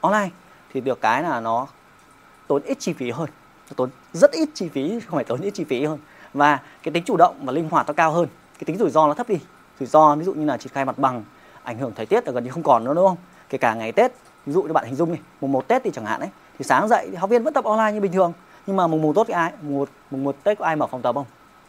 online 0.01 0.31
thì 0.73 0.81
được 0.81 1.01
cái 1.01 1.23
là 1.23 1.41
nó 1.41 1.67
tốn 2.47 2.63
ít 2.63 2.77
chi 2.81 2.93
phí 2.93 3.11
hơn 3.11 3.29
nó 3.71 3.75
tốn 3.77 3.91
rất 4.13 4.33
ít 4.33 4.49
chi 4.55 4.69
phí 4.69 5.01
không 5.01 5.17
phải 5.17 5.25
tốn 5.25 5.41
ít 5.41 5.51
chi 5.51 5.65
phí 5.65 5.85
hơn. 5.85 5.99
Và 6.35 6.59
cái 6.83 6.93
tính 6.93 7.05
chủ 7.07 7.17
động 7.17 7.37
và 7.45 7.53
linh 7.53 7.69
hoạt 7.71 7.87
nó 7.87 7.93
cao 7.93 8.13
hơn. 8.13 8.29
Cái 8.59 8.65
tính 8.65 8.79
rủi 8.79 8.91
ro 8.91 9.07
nó 9.07 9.15
thấp 9.15 9.29
đi. 9.29 9.39
Rủi 9.81 9.87
ro 9.87 10.15
ví 10.15 10.25
dụ 10.25 10.35
như 10.35 10.45
là 10.45 10.57
triển 10.57 10.73
khai 10.73 10.85
mặt 10.85 10.99
bằng 10.99 11.25
ảnh 11.63 11.79
hưởng 11.79 11.93
thời 11.97 12.07
tiết 12.07 12.27
là 12.27 12.33
gần 12.33 12.45
như 12.45 12.51
không 12.51 12.63
còn 12.63 12.85
nữa 12.85 12.95
đúng 12.95 13.07
không? 13.07 13.17
Kể 13.49 13.59
cả 13.59 13.75
ngày 13.75 13.93
tết 13.93 14.13
ví 14.47 14.53
dụ 14.53 14.63
như 14.63 14.73
bạn 14.73 14.85
hình 14.85 14.95
dung 14.95 15.13
đi, 15.13 15.19
mùng 15.41 15.53
một 15.53 15.69
tết 15.69 15.83
thì 15.85 15.91
chẳng 15.95 16.05
hạn 16.05 16.21
ấy 16.21 16.31
thì 16.59 16.65
sáng 16.65 16.89
dậy 16.89 17.09
thì 17.11 17.17
học 17.17 17.31
viên 17.31 17.45
vẫn 17.45 17.55
tập 17.55 17.65
online 17.65 17.93
như 17.93 18.01
bình 18.01 18.13
thường. 18.13 18.33
Nhưng 18.67 18.77
mà 18.77 18.87
mùng 18.87 19.03
một 19.03 19.13
tốt 19.15 19.25
cái 19.29 19.35
ai? 19.35 19.53
Mùng 19.63 19.79
một 19.79 19.89
mùng 20.11 20.25
một 20.25 20.37
tết 20.45 20.59
có 20.59 20.65
ai 20.65 20.77
mở 20.77 20.87
phòng 20.87 21.03
tập 21.03 21.15
không? 21.15 21.27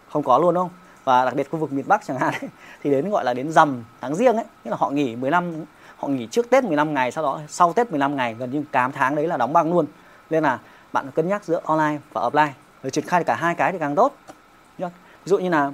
Không 0.09 0.23
có 0.23 0.37
luôn 0.37 0.53
đúng 0.53 0.63
không? 0.63 0.71
Và 1.03 1.25
đặc 1.25 1.33
biệt 1.35 1.51
khu 1.51 1.59
vực 1.59 1.71
miền 1.71 1.87
Bắc 1.87 2.05
chẳng 2.05 2.19
hạn 2.19 2.33
ấy, 2.41 2.49
thì 2.83 2.91
đến 2.91 3.09
gọi 3.09 3.25
là 3.25 3.33
đến 3.33 3.51
rằm 3.51 3.83
tháng 4.01 4.15
riêng 4.15 4.35
ấy 4.35 4.45
nghĩa 4.63 4.71
là 4.71 4.77
họ 4.79 4.89
nghỉ 4.89 5.15
15 5.15 5.65
họ 5.97 6.07
nghỉ 6.07 6.27
trước 6.31 6.49
Tết 6.49 6.63
15 6.63 6.93
ngày 6.93 7.11
sau 7.11 7.23
đó 7.23 7.39
sau 7.47 7.73
Tết 7.73 7.89
15 7.91 8.15
ngày 8.15 8.33
gần 8.33 8.51
như 8.51 8.63
8 8.71 8.91
tháng 8.91 9.15
đấy 9.15 9.27
là 9.27 9.37
đóng 9.37 9.53
băng 9.53 9.73
luôn. 9.73 9.85
Nên 10.29 10.43
là 10.43 10.59
bạn 10.93 11.11
cân 11.11 11.29
nhắc 11.29 11.45
giữa 11.45 11.61
online 11.63 11.97
và 12.13 12.21
offline 12.21 12.51
rồi 12.83 12.91
triển 12.91 13.05
khai 13.07 13.23
cả 13.23 13.35
hai 13.35 13.55
cái 13.55 13.71
thì 13.71 13.79
càng 13.79 13.95
tốt. 13.95 14.15
Ví 15.25 15.29
dụ 15.29 15.37
như 15.37 15.49
là 15.49 15.71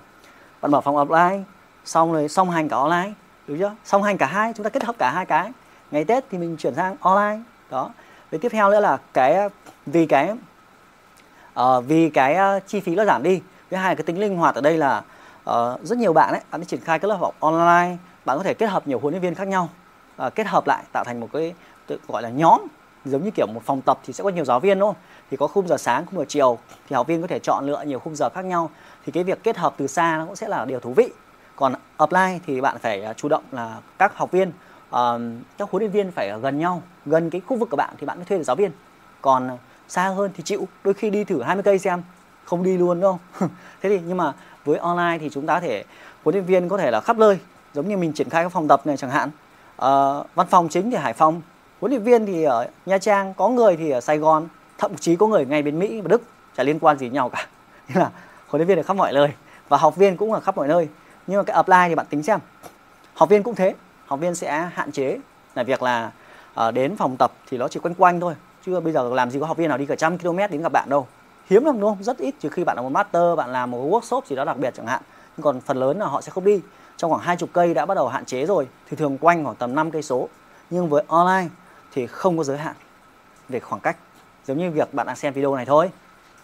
bạn 0.62 0.72
mở 0.72 0.82
phòng 0.82 0.96
offline 0.96 1.44
xong 1.86 2.14
rồi 2.14 2.30
song 2.30 2.50
hành 2.50 2.70
cả 2.70 2.78
online 2.78 3.12
đúng 3.48 3.60
chưa? 3.60 3.76
Song 3.86 4.04
hành 4.04 4.18
cả 4.18 4.26
hai 4.26 4.54
chúng 4.54 4.64
ta 4.64 4.70
kết 4.70 4.84
hợp 4.84 4.96
cả 5.00 5.12
hai 5.12 5.26
cái. 5.26 5.52
Ngày 5.92 6.06
Tết 6.06 6.24
thì 6.32 6.38
mình 6.38 6.58
chuyển 6.58 6.76
sang 6.76 6.96
online 7.00 7.40
đó. 7.70 7.90
Với 8.32 8.40
tiếp 8.40 8.50
theo 8.50 8.70
nữa 8.70 8.80
là 8.80 8.98
cái 9.14 9.50
vì 9.86 10.06
cái 10.06 10.34
uh, 11.60 11.84
vì 11.88 12.10
cái 12.10 12.58
uh, 12.58 12.68
chi 12.68 12.80
phí 12.80 12.96
nó 12.96 13.06
giảm 13.06 13.24
đi. 13.24 13.42
Thứ 13.72 13.78
hai 13.78 13.92
là 13.92 13.96
cái 13.96 14.04
tính 14.04 14.20
linh 14.20 14.38
hoạt 14.38 14.56
ở 14.56 14.62
đây 14.62 14.78
là 14.78 15.04
uh, 15.48 15.84
rất 15.84 15.98
nhiều 15.98 16.14
bạn 16.14 16.34
ấy 16.34 16.42
bạn 16.52 16.66
triển 16.66 16.80
khai 16.80 17.00
các 17.00 17.08
lớp 17.08 17.16
học 17.16 17.36
online 17.40 17.98
bạn 18.26 18.38
có 18.38 18.44
thể 18.44 18.54
kết 18.54 18.68
hợp 18.68 18.88
nhiều 18.88 19.00
huấn 19.00 19.14
luyện 19.14 19.22
viên 19.22 19.36
khác 19.36 19.48
nhau 19.48 19.70
uh, 20.26 20.36
kết 20.36 20.48
hợp 20.48 20.68
lại 20.68 20.84
tạo 20.94 21.04
thành 21.04 21.20
một 21.20 21.30
cái 21.34 21.54
tự 21.88 22.00
gọi 22.08 22.22
là 22.22 22.30
nhóm 22.30 22.62
giống 23.06 23.24
như 23.24 23.32
kiểu 23.32 23.48
một 23.48 23.64
phòng 23.66 23.82
tập 23.82 24.00
thì 24.04 24.14
sẽ 24.14 24.24
có 24.24 24.30
nhiều 24.30 24.46
giáo 24.46 24.60
viên 24.60 24.80
đúng 24.80 24.90
không? 24.90 25.02
Thì 25.32 25.38
có 25.38 25.48
khung 25.48 25.68
giờ 25.68 25.78
sáng 25.78 26.06
khung 26.06 26.20
giờ 26.20 26.26
chiều 26.28 26.58
thì 26.90 26.94
học 26.96 27.08
viên 27.08 27.22
có 27.22 27.28
thể 27.28 27.40
chọn 27.40 27.66
lựa 27.66 27.84
nhiều 27.88 28.00
khung 28.00 28.16
giờ 28.16 28.30
khác 28.30 28.46
nhau. 28.46 28.70
Thì 29.06 29.12
cái 29.12 29.24
việc 29.24 29.44
kết 29.44 29.58
hợp 29.58 29.74
từ 29.78 29.88
xa 29.88 30.18
nó 30.18 30.26
cũng 30.26 30.36
sẽ 30.36 30.48
là 30.48 30.66
điều 30.66 30.80
thú 30.80 30.94
vị. 30.94 31.10
Còn 31.56 31.74
offline 31.98 32.40
thì 32.46 32.62
bạn 32.62 32.78
phải 32.80 33.04
à, 33.04 33.14
chủ 33.14 33.30
động 33.30 33.44
là 33.52 33.78
các 33.98 34.18
học 34.18 34.32
viên 34.32 34.50
uh, 34.50 34.54
các 35.58 35.70
huấn 35.72 35.82
luyện 35.82 35.92
viên 35.92 36.12
phải 36.12 36.40
gần 36.42 36.60
nhau 36.60 36.82
gần 37.06 37.30
cái 37.30 37.42
khu 37.48 37.58
vực 37.58 37.70
của 37.70 37.78
bạn 37.78 37.94
thì 37.98 38.06
bạn 38.06 38.18
mới 38.18 38.26
thuê 38.26 38.38
được 38.38 38.44
giáo 38.44 38.56
viên. 38.56 38.72
Còn 39.22 39.58
xa 39.88 40.08
hơn 40.08 40.32
thì 40.36 40.44
chịu 40.44 40.68
đôi 40.84 40.94
khi 40.94 41.10
đi 41.10 41.24
thử 41.24 41.42
20 41.42 41.64
cây 41.64 41.80
xem 41.80 42.02
không 42.46 42.64
đi 42.64 42.78
luôn 42.78 43.02
đâu 43.02 43.20
thế 43.82 43.90
thì 43.90 44.00
nhưng 44.08 44.18
mà 44.18 44.34
với 44.68 44.78
online 44.78 45.18
thì 45.20 45.30
chúng 45.30 45.46
ta 45.46 45.54
có 45.54 45.60
thể 45.60 45.84
huấn 46.24 46.36
luyện 46.36 46.46
viên 46.46 46.70
có 46.70 46.78
thể 46.78 46.92
là 46.92 47.02
khắp 47.02 47.18
nơi 47.18 47.40
giống 47.74 47.88
như 47.88 47.98
mình 47.98 48.14
triển 48.14 48.30
khai 48.30 48.44
các 48.44 48.50
phòng 48.50 48.68
tập 48.68 48.82
này 48.86 48.98
chẳng 48.98 49.10
hạn. 49.10 49.30
À, 49.78 49.90
văn 50.36 50.48
phòng 50.50 50.70
chính 50.70 50.92
thì 50.92 50.98
hải 50.98 51.14
phòng 51.14 51.42
huấn 51.80 51.92
luyện 51.92 52.04
viên 52.04 52.26
thì 52.26 52.44
ở 52.44 52.68
nha 52.86 52.98
trang 52.98 53.34
có 53.34 53.50
người 53.50 53.78
thì 53.78 53.90
ở 53.90 54.02
sài 54.02 54.18
gòn 54.18 54.48
thậm 54.78 54.96
chí 54.96 55.16
có 55.16 55.28
người 55.28 55.46
ngay 55.46 55.64
bên 55.64 55.80
mỹ 55.80 56.02
và 56.02 56.08
đức 56.08 56.22
chả 56.58 56.64
liên 56.64 56.80
quan 56.80 56.98
gì 56.98 57.10
nhau 57.10 57.30
cả. 57.30 57.48
Nên 57.88 57.98
là 57.98 58.10
huấn 58.48 58.60
luyện 58.60 58.68
viên 58.68 58.78
ở 58.78 58.84
khắp 58.84 58.94
mọi 58.94 59.14
nơi 59.14 59.30
và 59.70 59.78
học 59.78 59.96
viên 59.96 60.18
cũng 60.18 60.34
ở 60.34 60.40
khắp 60.40 60.58
mọi 60.58 60.68
nơi. 60.68 60.88
Nhưng 61.28 61.38
mà 61.38 61.44
cái 61.44 61.56
apply 61.56 61.84
thì 61.88 61.96
bạn 61.96 62.06
tính 62.10 62.24
xem. 62.24 62.40
Học 63.14 63.30
viên 63.30 63.44
cũng 63.44 63.56
thế 63.56 63.76
học 64.06 64.20
viên 64.20 64.36
sẽ 64.36 64.70
hạn 64.74 64.92
chế 64.92 65.18
là 65.56 65.64
việc 65.64 65.84
là 65.84 66.12
uh, 66.68 66.74
đến 66.74 66.96
phòng 66.96 67.18
tập 67.18 67.32
thì 67.50 67.58
nó 67.58 67.68
chỉ 67.68 67.80
quanh 67.80 67.94
quanh 67.94 68.20
thôi 68.20 68.34
chứ 68.66 68.80
bây 68.80 68.94
giờ 68.94 69.10
làm 69.14 69.32
gì 69.32 69.40
có 69.40 69.46
học 69.46 69.58
viên 69.58 69.70
nào 69.70 69.78
đi 69.78 69.86
cả 69.86 69.96
trăm 69.96 70.18
km 70.18 70.38
đến 70.38 70.62
gặp 70.62 70.72
bạn 70.72 70.90
đâu 70.90 71.08
hiếm 71.50 71.66
lắm, 71.66 71.80
đúng 71.80 71.90
không? 71.90 72.04
Rất 72.04 72.18
ít, 72.18 72.36
trừ 72.40 72.50
khi 72.50 72.64
bạn 72.64 72.76
là 72.76 72.82
một 72.82 72.90
master, 72.90 73.38
bạn 73.38 73.50
làm 73.50 73.72
một 73.72 73.78
workshop 73.78 74.22
gì 74.26 74.36
đó 74.36 74.46
đặc 74.46 74.58
biệt 74.58 74.74
chẳng 74.78 74.88
hạn. 74.88 75.02
Nhưng 75.38 75.44
còn 75.44 75.62
phần 75.62 75.78
lớn 75.78 76.00
là 76.00 76.06
họ 76.06 76.22
sẽ 76.22 76.32
không 76.32 76.44
đi. 76.44 76.62
Trong 76.98 77.12
khoảng 77.12 77.22
hai 77.22 77.38
chục 77.38 77.50
cây 77.54 77.74
đã 77.74 77.86
bắt 77.86 77.96
đầu 77.96 78.08
hạn 78.08 78.26
chế 78.26 78.46
rồi, 78.46 78.68
thì 78.90 78.98
thường 78.98 79.18
quanh 79.18 79.44
khoảng 79.44 79.56
tầm 79.56 79.76
5 79.76 79.92
cây 79.92 80.02
số. 80.02 80.30
Nhưng 80.70 80.90
với 80.90 81.04
online 81.08 81.48
thì 81.94 82.08
không 82.08 82.38
có 82.38 82.44
giới 82.44 82.58
hạn 82.58 82.76
về 83.50 83.60
khoảng 83.60 83.82
cách. 83.82 83.98
Giống 84.46 84.58
như 84.58 84.72
việc 84.72 84.94
bạn 84.94 85.08
đang 85.08 85.16
xem 85.16 85.34
video 85.34 85.56
này 85.56 85.66
thôi. 85.66 85.92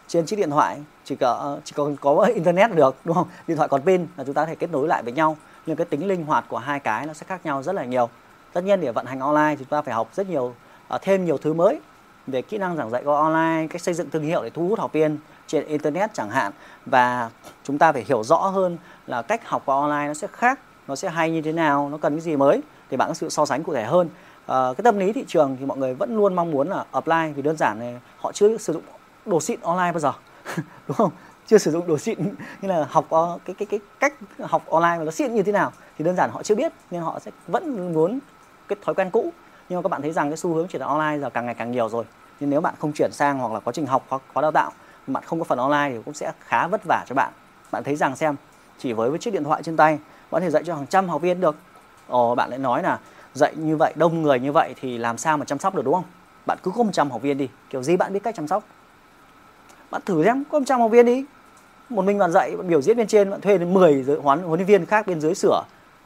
Trên 0.07 0.25
chiếc 0.25 0.35
điện 0.35 0.49
thoại 0.49 0.83
chỉ 1.03 1.15
có, 1.15 1.57
chỉ 1.63 1.73
còn 1.75 1.95
có 1.95 2.29
internet 2.35 2.69
là 2.69 2.75
được, 2.75 2.95
đúng 3.05 3.15
không? 3.15 3.27
Điện 3.47 3.57
thoại 3.57 3.69
còn 3.69 3.81
pin 3.81 4.07
là 4.17 4.23
chúng 4.23 4.33
ta 4.33 4.41
có 4.41 4.45
thể 4.45 4.55
kết 4.55 4.71
nối 4.71 4.87
lại 4.87 5.03
với 5.03 5.13
nhau. 5.13 5.37
Nhưng 5.65 5.75
cái 5.75 5.85
tính 5.85 6.07
linh 6.07 6.25
hoạt 6.25 6.45
của 6.47 6.57
hai 6.57 6.79
cái 6.79 7.05
nó 7.05 7.13
sẽ 7.13 7.25
khác 7.25 7.45
nhau 7.45 7.63
rất 7.63 7.75
là 7.75 7.85
nhiều. 7.85 8.09
Tất 8.53 8.63
nhiên 8.63 8.81
để 8.81 8.91
vận 8.91 9.05
hành 9.05 9.19
online 9.19 9.55
chúng 9.59 9.67
ta 9.67 9.81
phải 9.81 9.93
học 9.93 10.09
rất 10.13 10.29
nhiều 10.29 10.55
à, 10.87 10.97
thêm 11.01 11.25
nhiều 11.25 11.37
thứ 11.37 11.53
mới 11.53 11.79
về 12.27 12.41
kỹ 12.41 12.57
năng 12.57 12.77
giảng 12.77 12.89
dạy 12.89 13.01
qua 13.05 13.17
online 13.17 13.67
cách 13.67 13.81
xây 13.81 13.93
dựng 13.93 14.09
thương 14.09 14.23
hiệu 14.23 14.43
để 14.43 14.49
thu 14.49 14.67
hút 14.67 14.79
học 14.79 14.93
viên 14.93 15.17
trên 15.47 15.65
internet 15.65 16.13
chẳng 16.13 16.29
hạn. 16.29 16.51
Và 16.85 17.29
chúng 17.63 17.77
ta 17.77 17.91
phải 17.91 18.05
hiểu 18.07 18.23
rõ 18.23 18.37
hơn 18.37 18.77
là 19.07 19.21
cách 19.21 19.49
học 19.49 19.61
qua 19.65 19.75
online 19.75 20.07
nó 20.07 20.13
sẽ 20.13 20.27
khác 20.31 20.59
nó 20.87 20.95
sẽ 20.95 21.09
hay 21.09 21.31
như 21.31 21.41
thế 21.41 21.51
nào 21.51 21.89
nó 21.89 21.97
cần 21.97 22.13
cái 22.13 22.21
gì 22.21 22.35
mới 22.35 22.61
thì 22.89 22.97
bạn 22.97 23.07
có 23.07 23.13
sự 23.13 23.29
so 23.29 23.45
sánh 23.45 23.63
cụ 23.63 23.73
thể 23.73 23.83
hơn. 23.83 24.09
À, 24.47 24.73
cái 24.77 24.83
tâm 24.83 24.99
lý 24.99 25.13
thị 25.13 25.25
trường 25.27 25.57
thì 25.59 25.65
mọi 25.65 25.77
người 25.77 25.93
vẫn 25.93 26.17
luôn 26.17 26.33
mong 26.33 26.51
muốn 26.51 26.69
là 26.69 26.85
offline 26.91 27.33
vì 27.33 27.41
đơn 27.41 27.57
giản 27.57 27.79
này 27.79 27.99
họ 28.17 28.31
chưa 28.31 28.57
sử 28.57 28.73
dụng 28.73 28.83
đồ 29.25 29.41
xịn 29.41 29.59
online 29.61 29.91
bao 29.91 29.99
giờ 29.99 30.11
đúng 30.87 30.97
không? 30.97 31.11
Chưa 31.47 31.57
sử 31.57 31.71
dụng 31.71 31.87
đồ 31.87 31.97
xịn 31.97 32.19
như 32.61 32.69
là 32.69 32.87
học 32.89 33.07
cái 33.45 33.55
cái 33.57 33.65
cái 33.65 33.79
cách 33.99 34.13
học 34.39 34.69
online 34.69 34.97
mà 34.97 35.03
nó 35.03 35.11
xịn 35.11 35.35
như 35.35 35.43
thế 35.43 35.51
nào 35.51 35.71
thì 35.97 36.05
đơn 36.05 36.15
giản 36.15 36.29
họ 36.31 36.43
chưa 36.43 36.55
biết 36.55 36.71
nên 36.91 37.01
họ 37.01 37.19
sẽ 37.19 37.31
vẫn 37.47 37.93
muốn 37.93 38.19
cái 38.67 38.77
thói 38.85 38.95
quen 38.95 39.09
cũ 39.09 39.33
nhưng 39.69 39.77
mà 39.77 39.81
các 39.81 39.89
bạn 39.89 40.01
thấy 40.01 40.11
rằng 40.11 40.29
cái 40.29 40.37
xu 40.37 40.53
hướng 40.53 40.67
chuyển 40.67 40.79
sang 40.79 40.89
online 40.89 41.19
giờ 41.19 41.29
càng 41.29 41.45
ngày 41.45 41.55
càng 41.55 41.71
nhiều 41.71 41.89
rồi. 41.89 42.05
Nhưng 42.39 42.49
nếu 42.49 42.61
bạn 42.61 42.73
không 42.79 42.91
chuyển 42.93 43.11
sang 43.11 43.39
hoặc 43.39 43.51
là 43.51 43.59
quá 43.59 43.73
trình 43.73 43.85
học 43.85 44.05
hoặc 44.09 44.21
khóa 44.33 44.41
đào 44.41 44.51
tạo, 44.51 44.71
bạn 45.07 45.23
không 45.25 45.39
có 45.39 45.45
phần 45.45 45.57
online 45.57 45.89
thì 45.89 46.01
cũng 46.05 46.13
sẽ 46.13 46.31
khá 46.39 46.67
vất 46.67 46.81
vả 46.83 47.05
cho 47.07 47.15
bạn. 47.15 47.33
Bạn 47.71 47.83
thấy 47.83 47.95
rằng 47.95 48.15
xem, 48.15 48.35
chỉ 48.79 48.93
với 48.93 49.09
với 49.09 49.19
chiếc 49.19 49.33
điện 49.33 49.43
thoại 49.43 49.63
trên 49.63 49.77
tay, 49.77 49.99
bạn 50.31 50.31
có 50.31 50.39
thể 50.39 50.49
dạy 50.49 50.63
cho 50.65 50.75
hàng 50.75 50.87
trăm 50.87 51.09
học 51.09 51.21
viên 51.21 51.39
được. 51.41 51.55
Ồ, 52.07 52.35
bạn 52.35 52.49
lại 52.49 52.59
nói 52.59 52.83
là 52.83 52.99
dạy 53.33 53.55
như 53.55 53.77
vậy, 53.77 53.93
đông 53.95 54.21
người 54.21 54.39
như 54.39 54.51
vậy 54.51 54.75
thì 54.81 54.97
làm 54.97 55.17
sao 55.17 55.37
mà 55.37 55.45
chăm 55.45 55.59
sóc 55.59 55.75
được, 55.75 55.85
đúng 55.85 55.93
không? 55.93 56.05
Bạn 56.45 56.57
cứ 56.63 56.71
có 56.71 56.83
100 56.83 57.11
học 57.11 57.21
viên 57.21 57.37
đi, 57.37 57.49
kiểu 57.69 57.83
gì 57.83 57.97
bạn 57.97 58.13
biết 58.13 58.23
cách 58.23 58.35
chăm 58.35 58.47
sóc? 58.47 58.63
Bạn 59.91 60.01
thử 60.05 60.23
xem, 60.25 60.43
có 60.51 60.59
100 60.59 60.79
học 60.81 60.91
viên 60.91 61.05
đi. 61.05 61.25
Một 61.89 62.05
mình 62.05 62.17
bạn 62.17 62.31
dạy, 62.31 62.55
bạn 62.57 62.67
biểu 62.67 62.81
diễn 62.81 62.97
bên 62.97 63.07
trên, 63.07 63.31
bạn 63.31 63.41
thuê 63.41 63.57
đến 63.57 63.73
10 63.73 64.05
huấn 64.23 64.43
huấn 64.43 64.59
luyện 64.59 64.65
viên 64.65 64.85
khác 64.85 65.07
bên 65.07 65.21
dưới 65.21 65.35
sửa. 65.35 65.63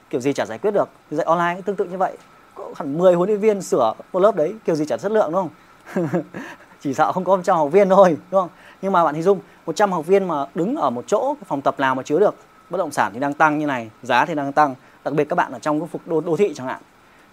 Kiểu 0.09 0.21
gì 0.21 0.33
chả 0.33 0.45
giải 0.45 0.57
quyết 0.57 0.71
được. 0.71 0.89
Dạy 1.11 1.25
online 1.25 1.53
cũng 1.55 1.63
tương 1.63 1.75
tự 1.75 1.85
như 1.85 1.97
vậy 1.97 2.17
có 2.57 2.69
hẳn 2.75 2.97
10 2.97 3.13
huấn 3.13 3.29
luyện 3.29 3.39
viên 3.39 3.61
sửa 3.61 3.93
một 4.13 4.19
lớp 4.19 4.35
đấy 4.35 4.55
kiểu 4.65 4.75
gì 4.75 4.85
chả 4.85 4.97
chất 4.97 5.11
lượng 5.11 5.31
đúng 5.31 5.49
không? 5.95 6.21
Chỉ 6.81 6.93
sợ 6.93 7.11
không 7.11 7.23
có 7.23 7.35
100 7.35 7.57
học 7.57 7.71
viên 7.71 7.89
thôi 7.89 8.17
đúng 8.31 8.41
không? 8.41 8.49
Nhưng 8.81 8.91
mà 8.91 9.03
bạn 9.03 9.15
hình 9.15 9.23
dung 9.23 9.39
100 9.65 9.91
học 9.91 10.05
viên 10.05 10.27
mà 10.27 10.45
đứng 10.55 10.75
ở 10.75 10.89
một 10.89 11.03
chỗ 11.07 11.35
phòng 11.45 11.61
tập 11.61 11.79
nào 11.79 11.95
mà 11.95 12.03
chứa 12.03 12.19
được 12.19 12.35
bất 12.69 12.77
động 12.77 12.91
sản 12.91 13.11
thì 13.13 13.19
đang 13.19 13.33
tăng 13.33 13.59
như 13.59 13.65
này 13.65 13.89
giá 14.03 14.25
thì 14.25 14.35
đang 14.35 14.53
tăng 14.53 14.75
đặc 15.03 15.13
biệt 15.13 15.29
các 15.29 15.35
bạn 15.35 15.51
ở 15.51 15.59
trong 15.59 15.79
cái 15.79 15.87
phục 15.91 16.01
đô, 16.05 16.21
đô 16.21 16.37
thị 16.37 16.53
chẳng 16.55 16.67
hạn 16.67 16.81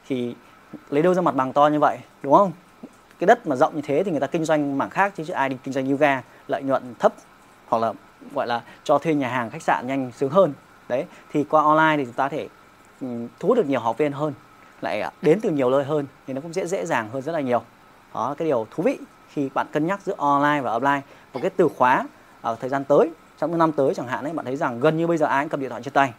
thì 0.09 0.35
lấy 0.91 1.03
đâu 1.03 1.15
ra 1.15 1.23
mặt 1.23 1.35
bằng 1.35 1.53
to 1.53 1.67
như 1.67 1.79
vậy 1.79 1.99
đúng 2.23 2.35
không? 2.35 2.53
Cái 3.19 3.27
đất 3.27 3.47
mà 3.47 3.57
rộng 3.57 3.77
như 3.77 3.83
thế 3.83 4.03
thì 4.05 4.11
người 4.11 4.21
ta 4.21 4.27
kinh 4.27 4.45
doanh 4.45 4.79
mảng 4.79 4.91
khác 4.91 5.13
chứ 5.17 5.33
ai 5.33 5.49
đi 5.49 5.57
kinh 5.65 5.75
doanh 5.75 5.91
yoga 5.91 6.23
lợi 6.49 6.63
nhuận 6.63 6.95
thấp 6.99 7.13
hoặc 7.69 7.79
là 7.79 7.93
gọi 8.35 8.47
là 8.47 8.63
cho 8.85 8.99
thuê 8.99 9.15
nhà 9.15 9.29
hàng 9.29 9.51
khách 9.51 9.63
sạn 9.63 9.87
nhanh 9.87 10.13
sướng 10.17 10.31
hơn. 10.31 10.53
Đấy 10.89 11.05
thì 11.33 11.45
qua 11.45 11.63
online 11.63 11.97
thì 11.97 12.05
chúng 12.05 12.15
ta 12.15 12.29
thể 12.29 12.49
ừ, 13.01 13.07
thu 13.41 13.49
hút 13.49 13.57
được 13.57 13.67
nhiều 13.67 13.81
học 13.81 13.99
viên 13.99 14.13
hơn 14.13 14.33
lại 14.85 15.01
à, 15.01 15.11
đến 15.23 15.41
từ 15.43 15.51
nhiều 15.51 15.71
nơi 15.71 15.85
hơn 15.85 16.07
thì 16.27 16.35
nó 16.35 16.41
cũng 16.41 16.53
dễ 16.53 16.67
dễ 16.67 16.87
dàng 16.87 17.09
hơn 17.13 17.23
rất 17.23 17.33
là 17.33 17.41
nhiều. 17.41 17.63
Đó 18.15 18.29
là 18.29 18.35
cái 18.35 18.49
điều 18.49 18.67
thú 18.71 18.83
vị 18.83 18.99
khi 19.29 19.51
bạn 19.55 19.67
cân 19.73 19.87
nhắc 19.87 20.01
giữa 20.05 20.15
online 20.19 20.61
và 20.61 20.79
offline. 20.79 21.01
Và 21.33 21.41
cái 21.41 21.51
từ 21.51 21.69
khóa 21.77 22.05
ở 22.41 22.57
thời 22.61 22.71
gian 22.71 22.85
tới, 22.85 23.11
trong 23.39 23.51
những 23.51 23.59
năm 23.59 23.73
tới 23.73 23.95
chẳng 23.95 24.09
hạn 24.09 24.25
ấy, 24.25 24.33
bạn 24.33 24.45
thấy 24.45 24.57
rằng 24.57 24.81
gần 24.81 24.97
như 24.97 25.07
bây 25.07 25.19
giờ 25.19 25.27
ai 25.27 25.45
cũng 25.45 25.51
cầm 25.51 25.61
điện 25.61 25.71
thoại 25.71 25.83
trên 25.83 25.95
tay. 25.95 26.13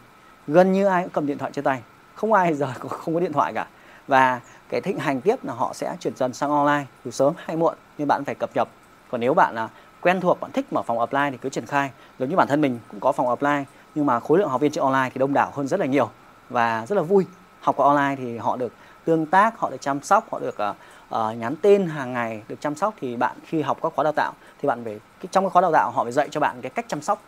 Gần 0.46 0.72
như 0.72 0.86
ai 0.86 1.02
cũng 1.02 1.12
cầm 1.12 1.26
điện 1.26 1.38
thoại 1.38 1.50
trên 1.54 1.64
tay. 1.64 1.82
Không 2.14 2.32
ai 2.32 2.54
giờ 2.54 2.72
không 2.88 3.14
có 3.14 3.20
điện 3.20 3.32
thoại 3.32 3.52
cả. 3.52 3.66
Và 4.06 4.40
cái 4.68 4.80
thịnh 4.80 4.98
hành 4.98 5.20
tiếp 5.20 5.44
là 5.44 5.52
họ 5.52 5.72
sẽ 5.74 5.96
chuyển 6.00 6.16
dần 6.16 6.32
sang 6.32 6.50
online 6.50 6.84
dù 7.04 7.10
sớm 7.10 7.34
hay 7.36 7.56
muộn, 7.56 7.74
nhưng 7.98 8.08
bạn 8.08 8.24
phải 8.24 8.34
cập 8.34 8.50
nhật. 8.54 8.68
Còn 9.10 9.20
nếu 9.20 9.34
bạn 9.34 9.54
là 9.54 9.68
quen 10.00 10.20
thuộc, 10.20 10.40
bạn 10.40 10.50
thích 10.52 10.72
mở 10.72 10.82
phòng 10.82 10.98
offline 10.98 11.30
thì 11.30 11.36
cứ 11.36 11.48
triển 11.48 11.66
khai. 11.66 11.90
Giống 12.18 12.28
như 12.28 12.36
bản 12.36 12.48
thân 12.48 12.60
mình 12.60 12.78
cũng 12.88 13.00
có 13.00 13.12
phòng 13.12 13.26
offline, 13.26 13.64
nhưng 13.94 14.06
mà 14.06 14.20
khối 14.20 14.38
lượng 14.38 14.48
học 14.48 14.60
viên 14.60 14.72
trên 14.72 14.84
online 14.84 15.10
thì 15.14 15.18
đông 15.18 15.32
đảo 15.32 15.50
hơn 15.54 15.68
rất 15.68 15.80
là 15.80 15.86
nhiều 15.86 16.10
và 16.50 16.86
rất 16.86 16.96
là 16.96 17.02
vui 17.02 17.26
học 17.66 17.76
qua 17.76 17.86
online 17.86 18.16
thì 18.16 18.38
họ 18.38 18.56
được 18.56 18.72
tương 19.04 19.26
tác 19.26 19.58
họ 19.58 19.70
được 19.70 19.80
chăm 19.80 20.02
sóc 20.02 20.26
họ 20.30 20.38
được 20.38 20.56
uh, 20.58 21.36
nhắn 21.36 21.56
tin 21.56 21.86
hàng 21.86 22.12
ngày 22.12 22.42
được 22.48 22.60
chăm 22.60 22.74
sóc. 22.74 22.94
Thì 23.00 23.16
bạn 23.16 23.36
khi 23.46 23.62
học 23.62 23.78
các 23.82 23.92
khóa 23.96 24.02
đào 24.02 24.12
tạo 24.16 24.32
thì 24.60 24.68
bạn 24.68 24.84
phải 24.84 25.00
trong 25.30 25.44
các 25.44 25.52
khóa 25.52 25.62
đào 25.62 25.72
tạo 25.72 25.90
họ 25.90 26.02
phải 26.04 26.12
dạy 26.12 26.28
cho 26.30 26.40
bạn 26.40 26.60
cái 26.62 26.70
cách 26.70 26.84
chăm 26.88 27.02
sóc. 27.02 27.22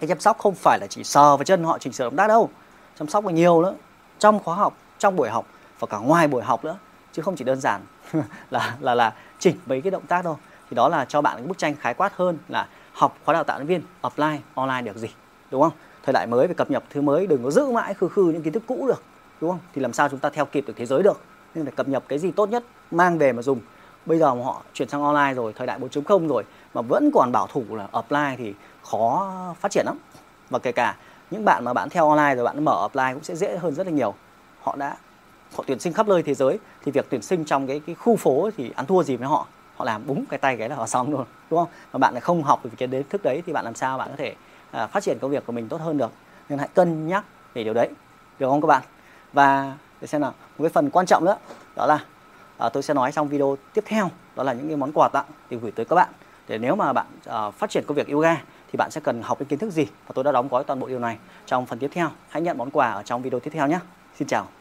Cái 0.00 0.08
chăm 0.08 0.20
sóc 0.20 0.38
không 0.38 0.54
phải 0.54 0.78
là 0.80 0.86
chỉ 0.90 1.04
sờ 1.04 1.36
vào 1.36 1.44
chân 1.44 1.64
họ 1.64 1.78
chỉnh 1.78 1.92
sửa 1.92 2.04
động 2.04 2.16
tác 2.16 2.26
đâu 2.28 2.50
chăm 2.98 3.08
sóc 3.08 3.26
là 3.26 3.32
nhiều 3.32 3.62
nữa. 3.62 3.74
Trong 4.18 4.38
khóa 4.38 4.54
học 4.54 4.74
trong 4.98 5.16
buổi 5.16 5.30
học 5.30 5.46
và 5.78 5.86
cả 5.86 5.98
ngoài 5.98 6.28
buổi 6.28 6.42
học 6.42 6.64
nữa 6.64 6.76
chứ 7.12 7.22
không 7.22 7.36
chỉ 7.36 7.44
đơn 7.44 7.60
giản 7.60 7.80
là 8.50 8.76
là 8.80 8.94
là 8.94 9.12
chỉnh 9.38 9.56
mấy 9.66 9.80
cái 9.80 9.90
động 9.90 10.06
tác 10.06 10.24
đâu. 10.24 10.38
Thì 10.70 10.74
đó 10.74 10.88
là 10.88 11.04
cho 11.04 11.20
bạn 11.20 11.36
cái 11.36 11.46
bức 11.46 11.58
tranh 11.58 11.76
khái 11.76 11.94
quát 11.94 12.12
hơn 12.16 12.38
là 12.48 12.68
học 12.92 13.16
khóa 13.24 13.32
đào 13.32 13.44
tạo 13.44 13.58
nhân 13.58 13.66
viên 13.66 13.82
offline 14.02 14.38
online 14.54 14.82
được 14.82 14.96
gì 14.96 15.08
đúng 15.50 15.62
không? 15.62 15.72
Thời 16.02 16.12
đại 16.12 16.26
mới 16.26 16.46
phải 16.46 16.54
cập 16.54 16.70
nhật 16.70 16.84
thứ 16.90 17.00
mới 17.00 17.26
đừng 17.26 17.44
có 17.44 17.50
giữ 17.50 17.70
mãi 17.70 17.94
khư 17.94 18.08
khư 18.08 18.22
những 18.22 18.42
kiến 18.42 18.52
thức 18.52 18.62
cũ 18.66 18.86
được 18.88 19.02
đúng 19.40 19.50
không? 19.50 19.60
Thì 19.74 19.82
làm 19.82 19.92
sao 19.92 20.08
chúng 20.08 20.20
ta 20.20 20.30
theo 20.30 20.44
kịp 20.44 20.64
được 20.66 20.74
thế 20.76 20.86
giới 20.86 21.02
được? 21.02 21.20
Nên 21.54 21.64
phải 21.64 21.74
cập 21.76 21.88
nhật 21.88 22.04
cái 22.08 22.18
gì 22.18 22.30
tốt 22.30 22.48
nhất 22.48 22.64
mang 22.90 23.18
về 23.18 23.32
mà 23.32 23.42
dùng. 23.42 23.60
Bây 24.06 24.18
giờ 24.18 24.34
mà 24.34 24.44
họ 24.44 24.62
chuyển 24.74 24.88
sang 24.88 25.02
online 25.02 25.34
rồi 25.34 25.52
thời 25.52 25.66
đại 25.66 25.78
4.0 25.78 26.28
rồi 26.28 26.44
mà 26.74 26.82
vẫn 26.82 27.10
còn 27.14 27.32
bảo 27.32 27.46
thủ 27.46 27.64
là 27.70 27.88
offline 27.92 28.36
thì 28.36 28.54
khó 28.82 29.32
phát 29.60 29.70
triển 29.70 29.86
lắm. 29.86 29.98
Và 30.50 30.58
kể 30.58 30.72
cả 30.72 30.96
những 31.30 31.44
bạn 31.44 31.64
mà 31.64 31.72
bạn 31.72 31.88
theo 31.88 32.08
online 32.08 32.34
rồi 32.34 32.44
bạn 32.44 32.64
mở 32.64 32.88
offline 32.92 33.14
cũng 33.14 33.24
sẽ 33.24 33.34
dễ 33.34 33.56
hơn 33.56 33.74
rất 33.74 33.86
là 33.86 33.92
nhiều. 33.92 34.14
Họ 34.60 34.76
đã 34.76 34.96
họ 35.54 35.64
tuyển 35.66 35.78
sinh 35.78 35.92
khắp 35.92 36.08
nơi 36.08 36.22
thế 36.22 36.34
giới 36.34 36.58
thì 36.84 36.92
việc 36.92 37.06
tuyển 37.10 37.22
sinh 37.22 37.44
trong 37.44 37.66
cái 37.66 37.80
cái 37.86 37.94
khu 37.94 38.16
phố 38.16 38.50
thì 38.56 38.72
ăn 38.76 38.86
thua 38.86 39.02
gì 39.02 39.16
với 39.16 39.28
họ? 39.28 39.46
Họ 39.76 39.84
làm 39.84 40.06
búng 40.06 40.24
cái 40.26 40.38
tay 40.38 40.56
cái 40.56 40.68
là 40.68 40.76
họ 40.76 40.86
xong 40.86 41.10
luôn 41.10 41.24
đúng 41.50 41.60
không? 41.60 41.68
Mà 41.92 41.98
bạn 41.98 42.14
lại 42.14 42.20
không 42.20 42.42
học 42.42 42.64
được 42.64 42.70
cái 42.78 42.86
đến 42.86 43.02
thức 43.08 43.22
đấy 43.22 43.42
thì 43.46 43.52
bạn 43.52 43.64
làm 43.64 43.74
sao 43.74 43.98
bạn 43.98 44.08
có 44.10 44.16
thể 44.16 44.34
à, 44.70 44.86
phát 44.86 45.02
triển 45.02 45.18
công 45.20 45.30
việc 45.30 45.46
của 45.46 45.52
mình 45.52 45.68
tốt 45.68 45.80
hơn 45.80 45.98
được? 45.98 46.10
Nên 46.48 46.58
hãy 46.58 46.68
cân 46.74 47.06
nhắc 47.06 47.24
về 47.54 47.64
điều 47.64 47.74
đấy. 47.74 47.88
Được 48.38 48.48
không 48.48 48.60
các 48.60 48.66
bạn? 48.66 48.82
Và 49.32 49.74
để 50.00 50.06
xem 50.06 50.20
nào 50.20 50.30
một 50.30 50.62
cái 50.62 50.68
phần 50.68 50.90
quan 50.90 51.06
trọng 51.06 51.24
nữa 51.24 51.36
đó 51.76 51.86
là 51.86 52.04
à, 52.58 52.68
tôi 52.68 52.82
sẽ 52.82 52.94
nói 52.94 53.12
trong 53.12 53.28
video 53.28 53.56
tiếp 53.74 53.84
theo 53.86 54.10
đó 54.36 54.42
là 54.42 54.52
những 54.52 54.68
cái 54.68 54.76
món 54.76 54.92
quà 54.92 55.08
tặng 55.08 55.24
để 55.50 55.56
gửi 55.56 55.70
tới 55.70 55.84
các 55.84 55.96
bạn. 55.96 56.08
Để 56.48 56.58
nếu 56.58 56.76
mà 56.76 56.92
bạn 56.92 57.06
à, 57.26 57.50
phát 57.50 57.70
triển 57.70 57.84
công 57.86 57.96
việc 57.96 58.08
yoga 58.08 58.36
thì 58.72 58.76
bạn 58.76 58.90
sẽ 58.90 59.00
cần 59.00 59.22
học 59.22 59.38
những 59.40 59.48
kiến 59.48 59.58
thức 59.58 59.72
gì? 59.72 59.84
Và 59.84 60.12
tôi 60.14 60.24
đã 60.24 60.32
đóng 60.32 60.48
gói 60.48 60.64
toàn 60.64 60.80
bộ 60.80 60.86
điều 60.86 60.98
này 60.98 61.18
trong 61.46 61.66
phần 61.66 61.78
tiếp 61.78 61.90
theo. 61.92 62.08
Hãy 62.28 62.42
nhận 62.42 62.58
món 62.58 62.70
quà 62.70 62.90
ở 62.90 63.02
trong 63.02 63.22
video 63.22 63.40
tiếp 63.40 63.50
theo 63.54 63.66
nhé. 63.66 63.78
Xin 64.18 64.28
chào. 64.28 64.59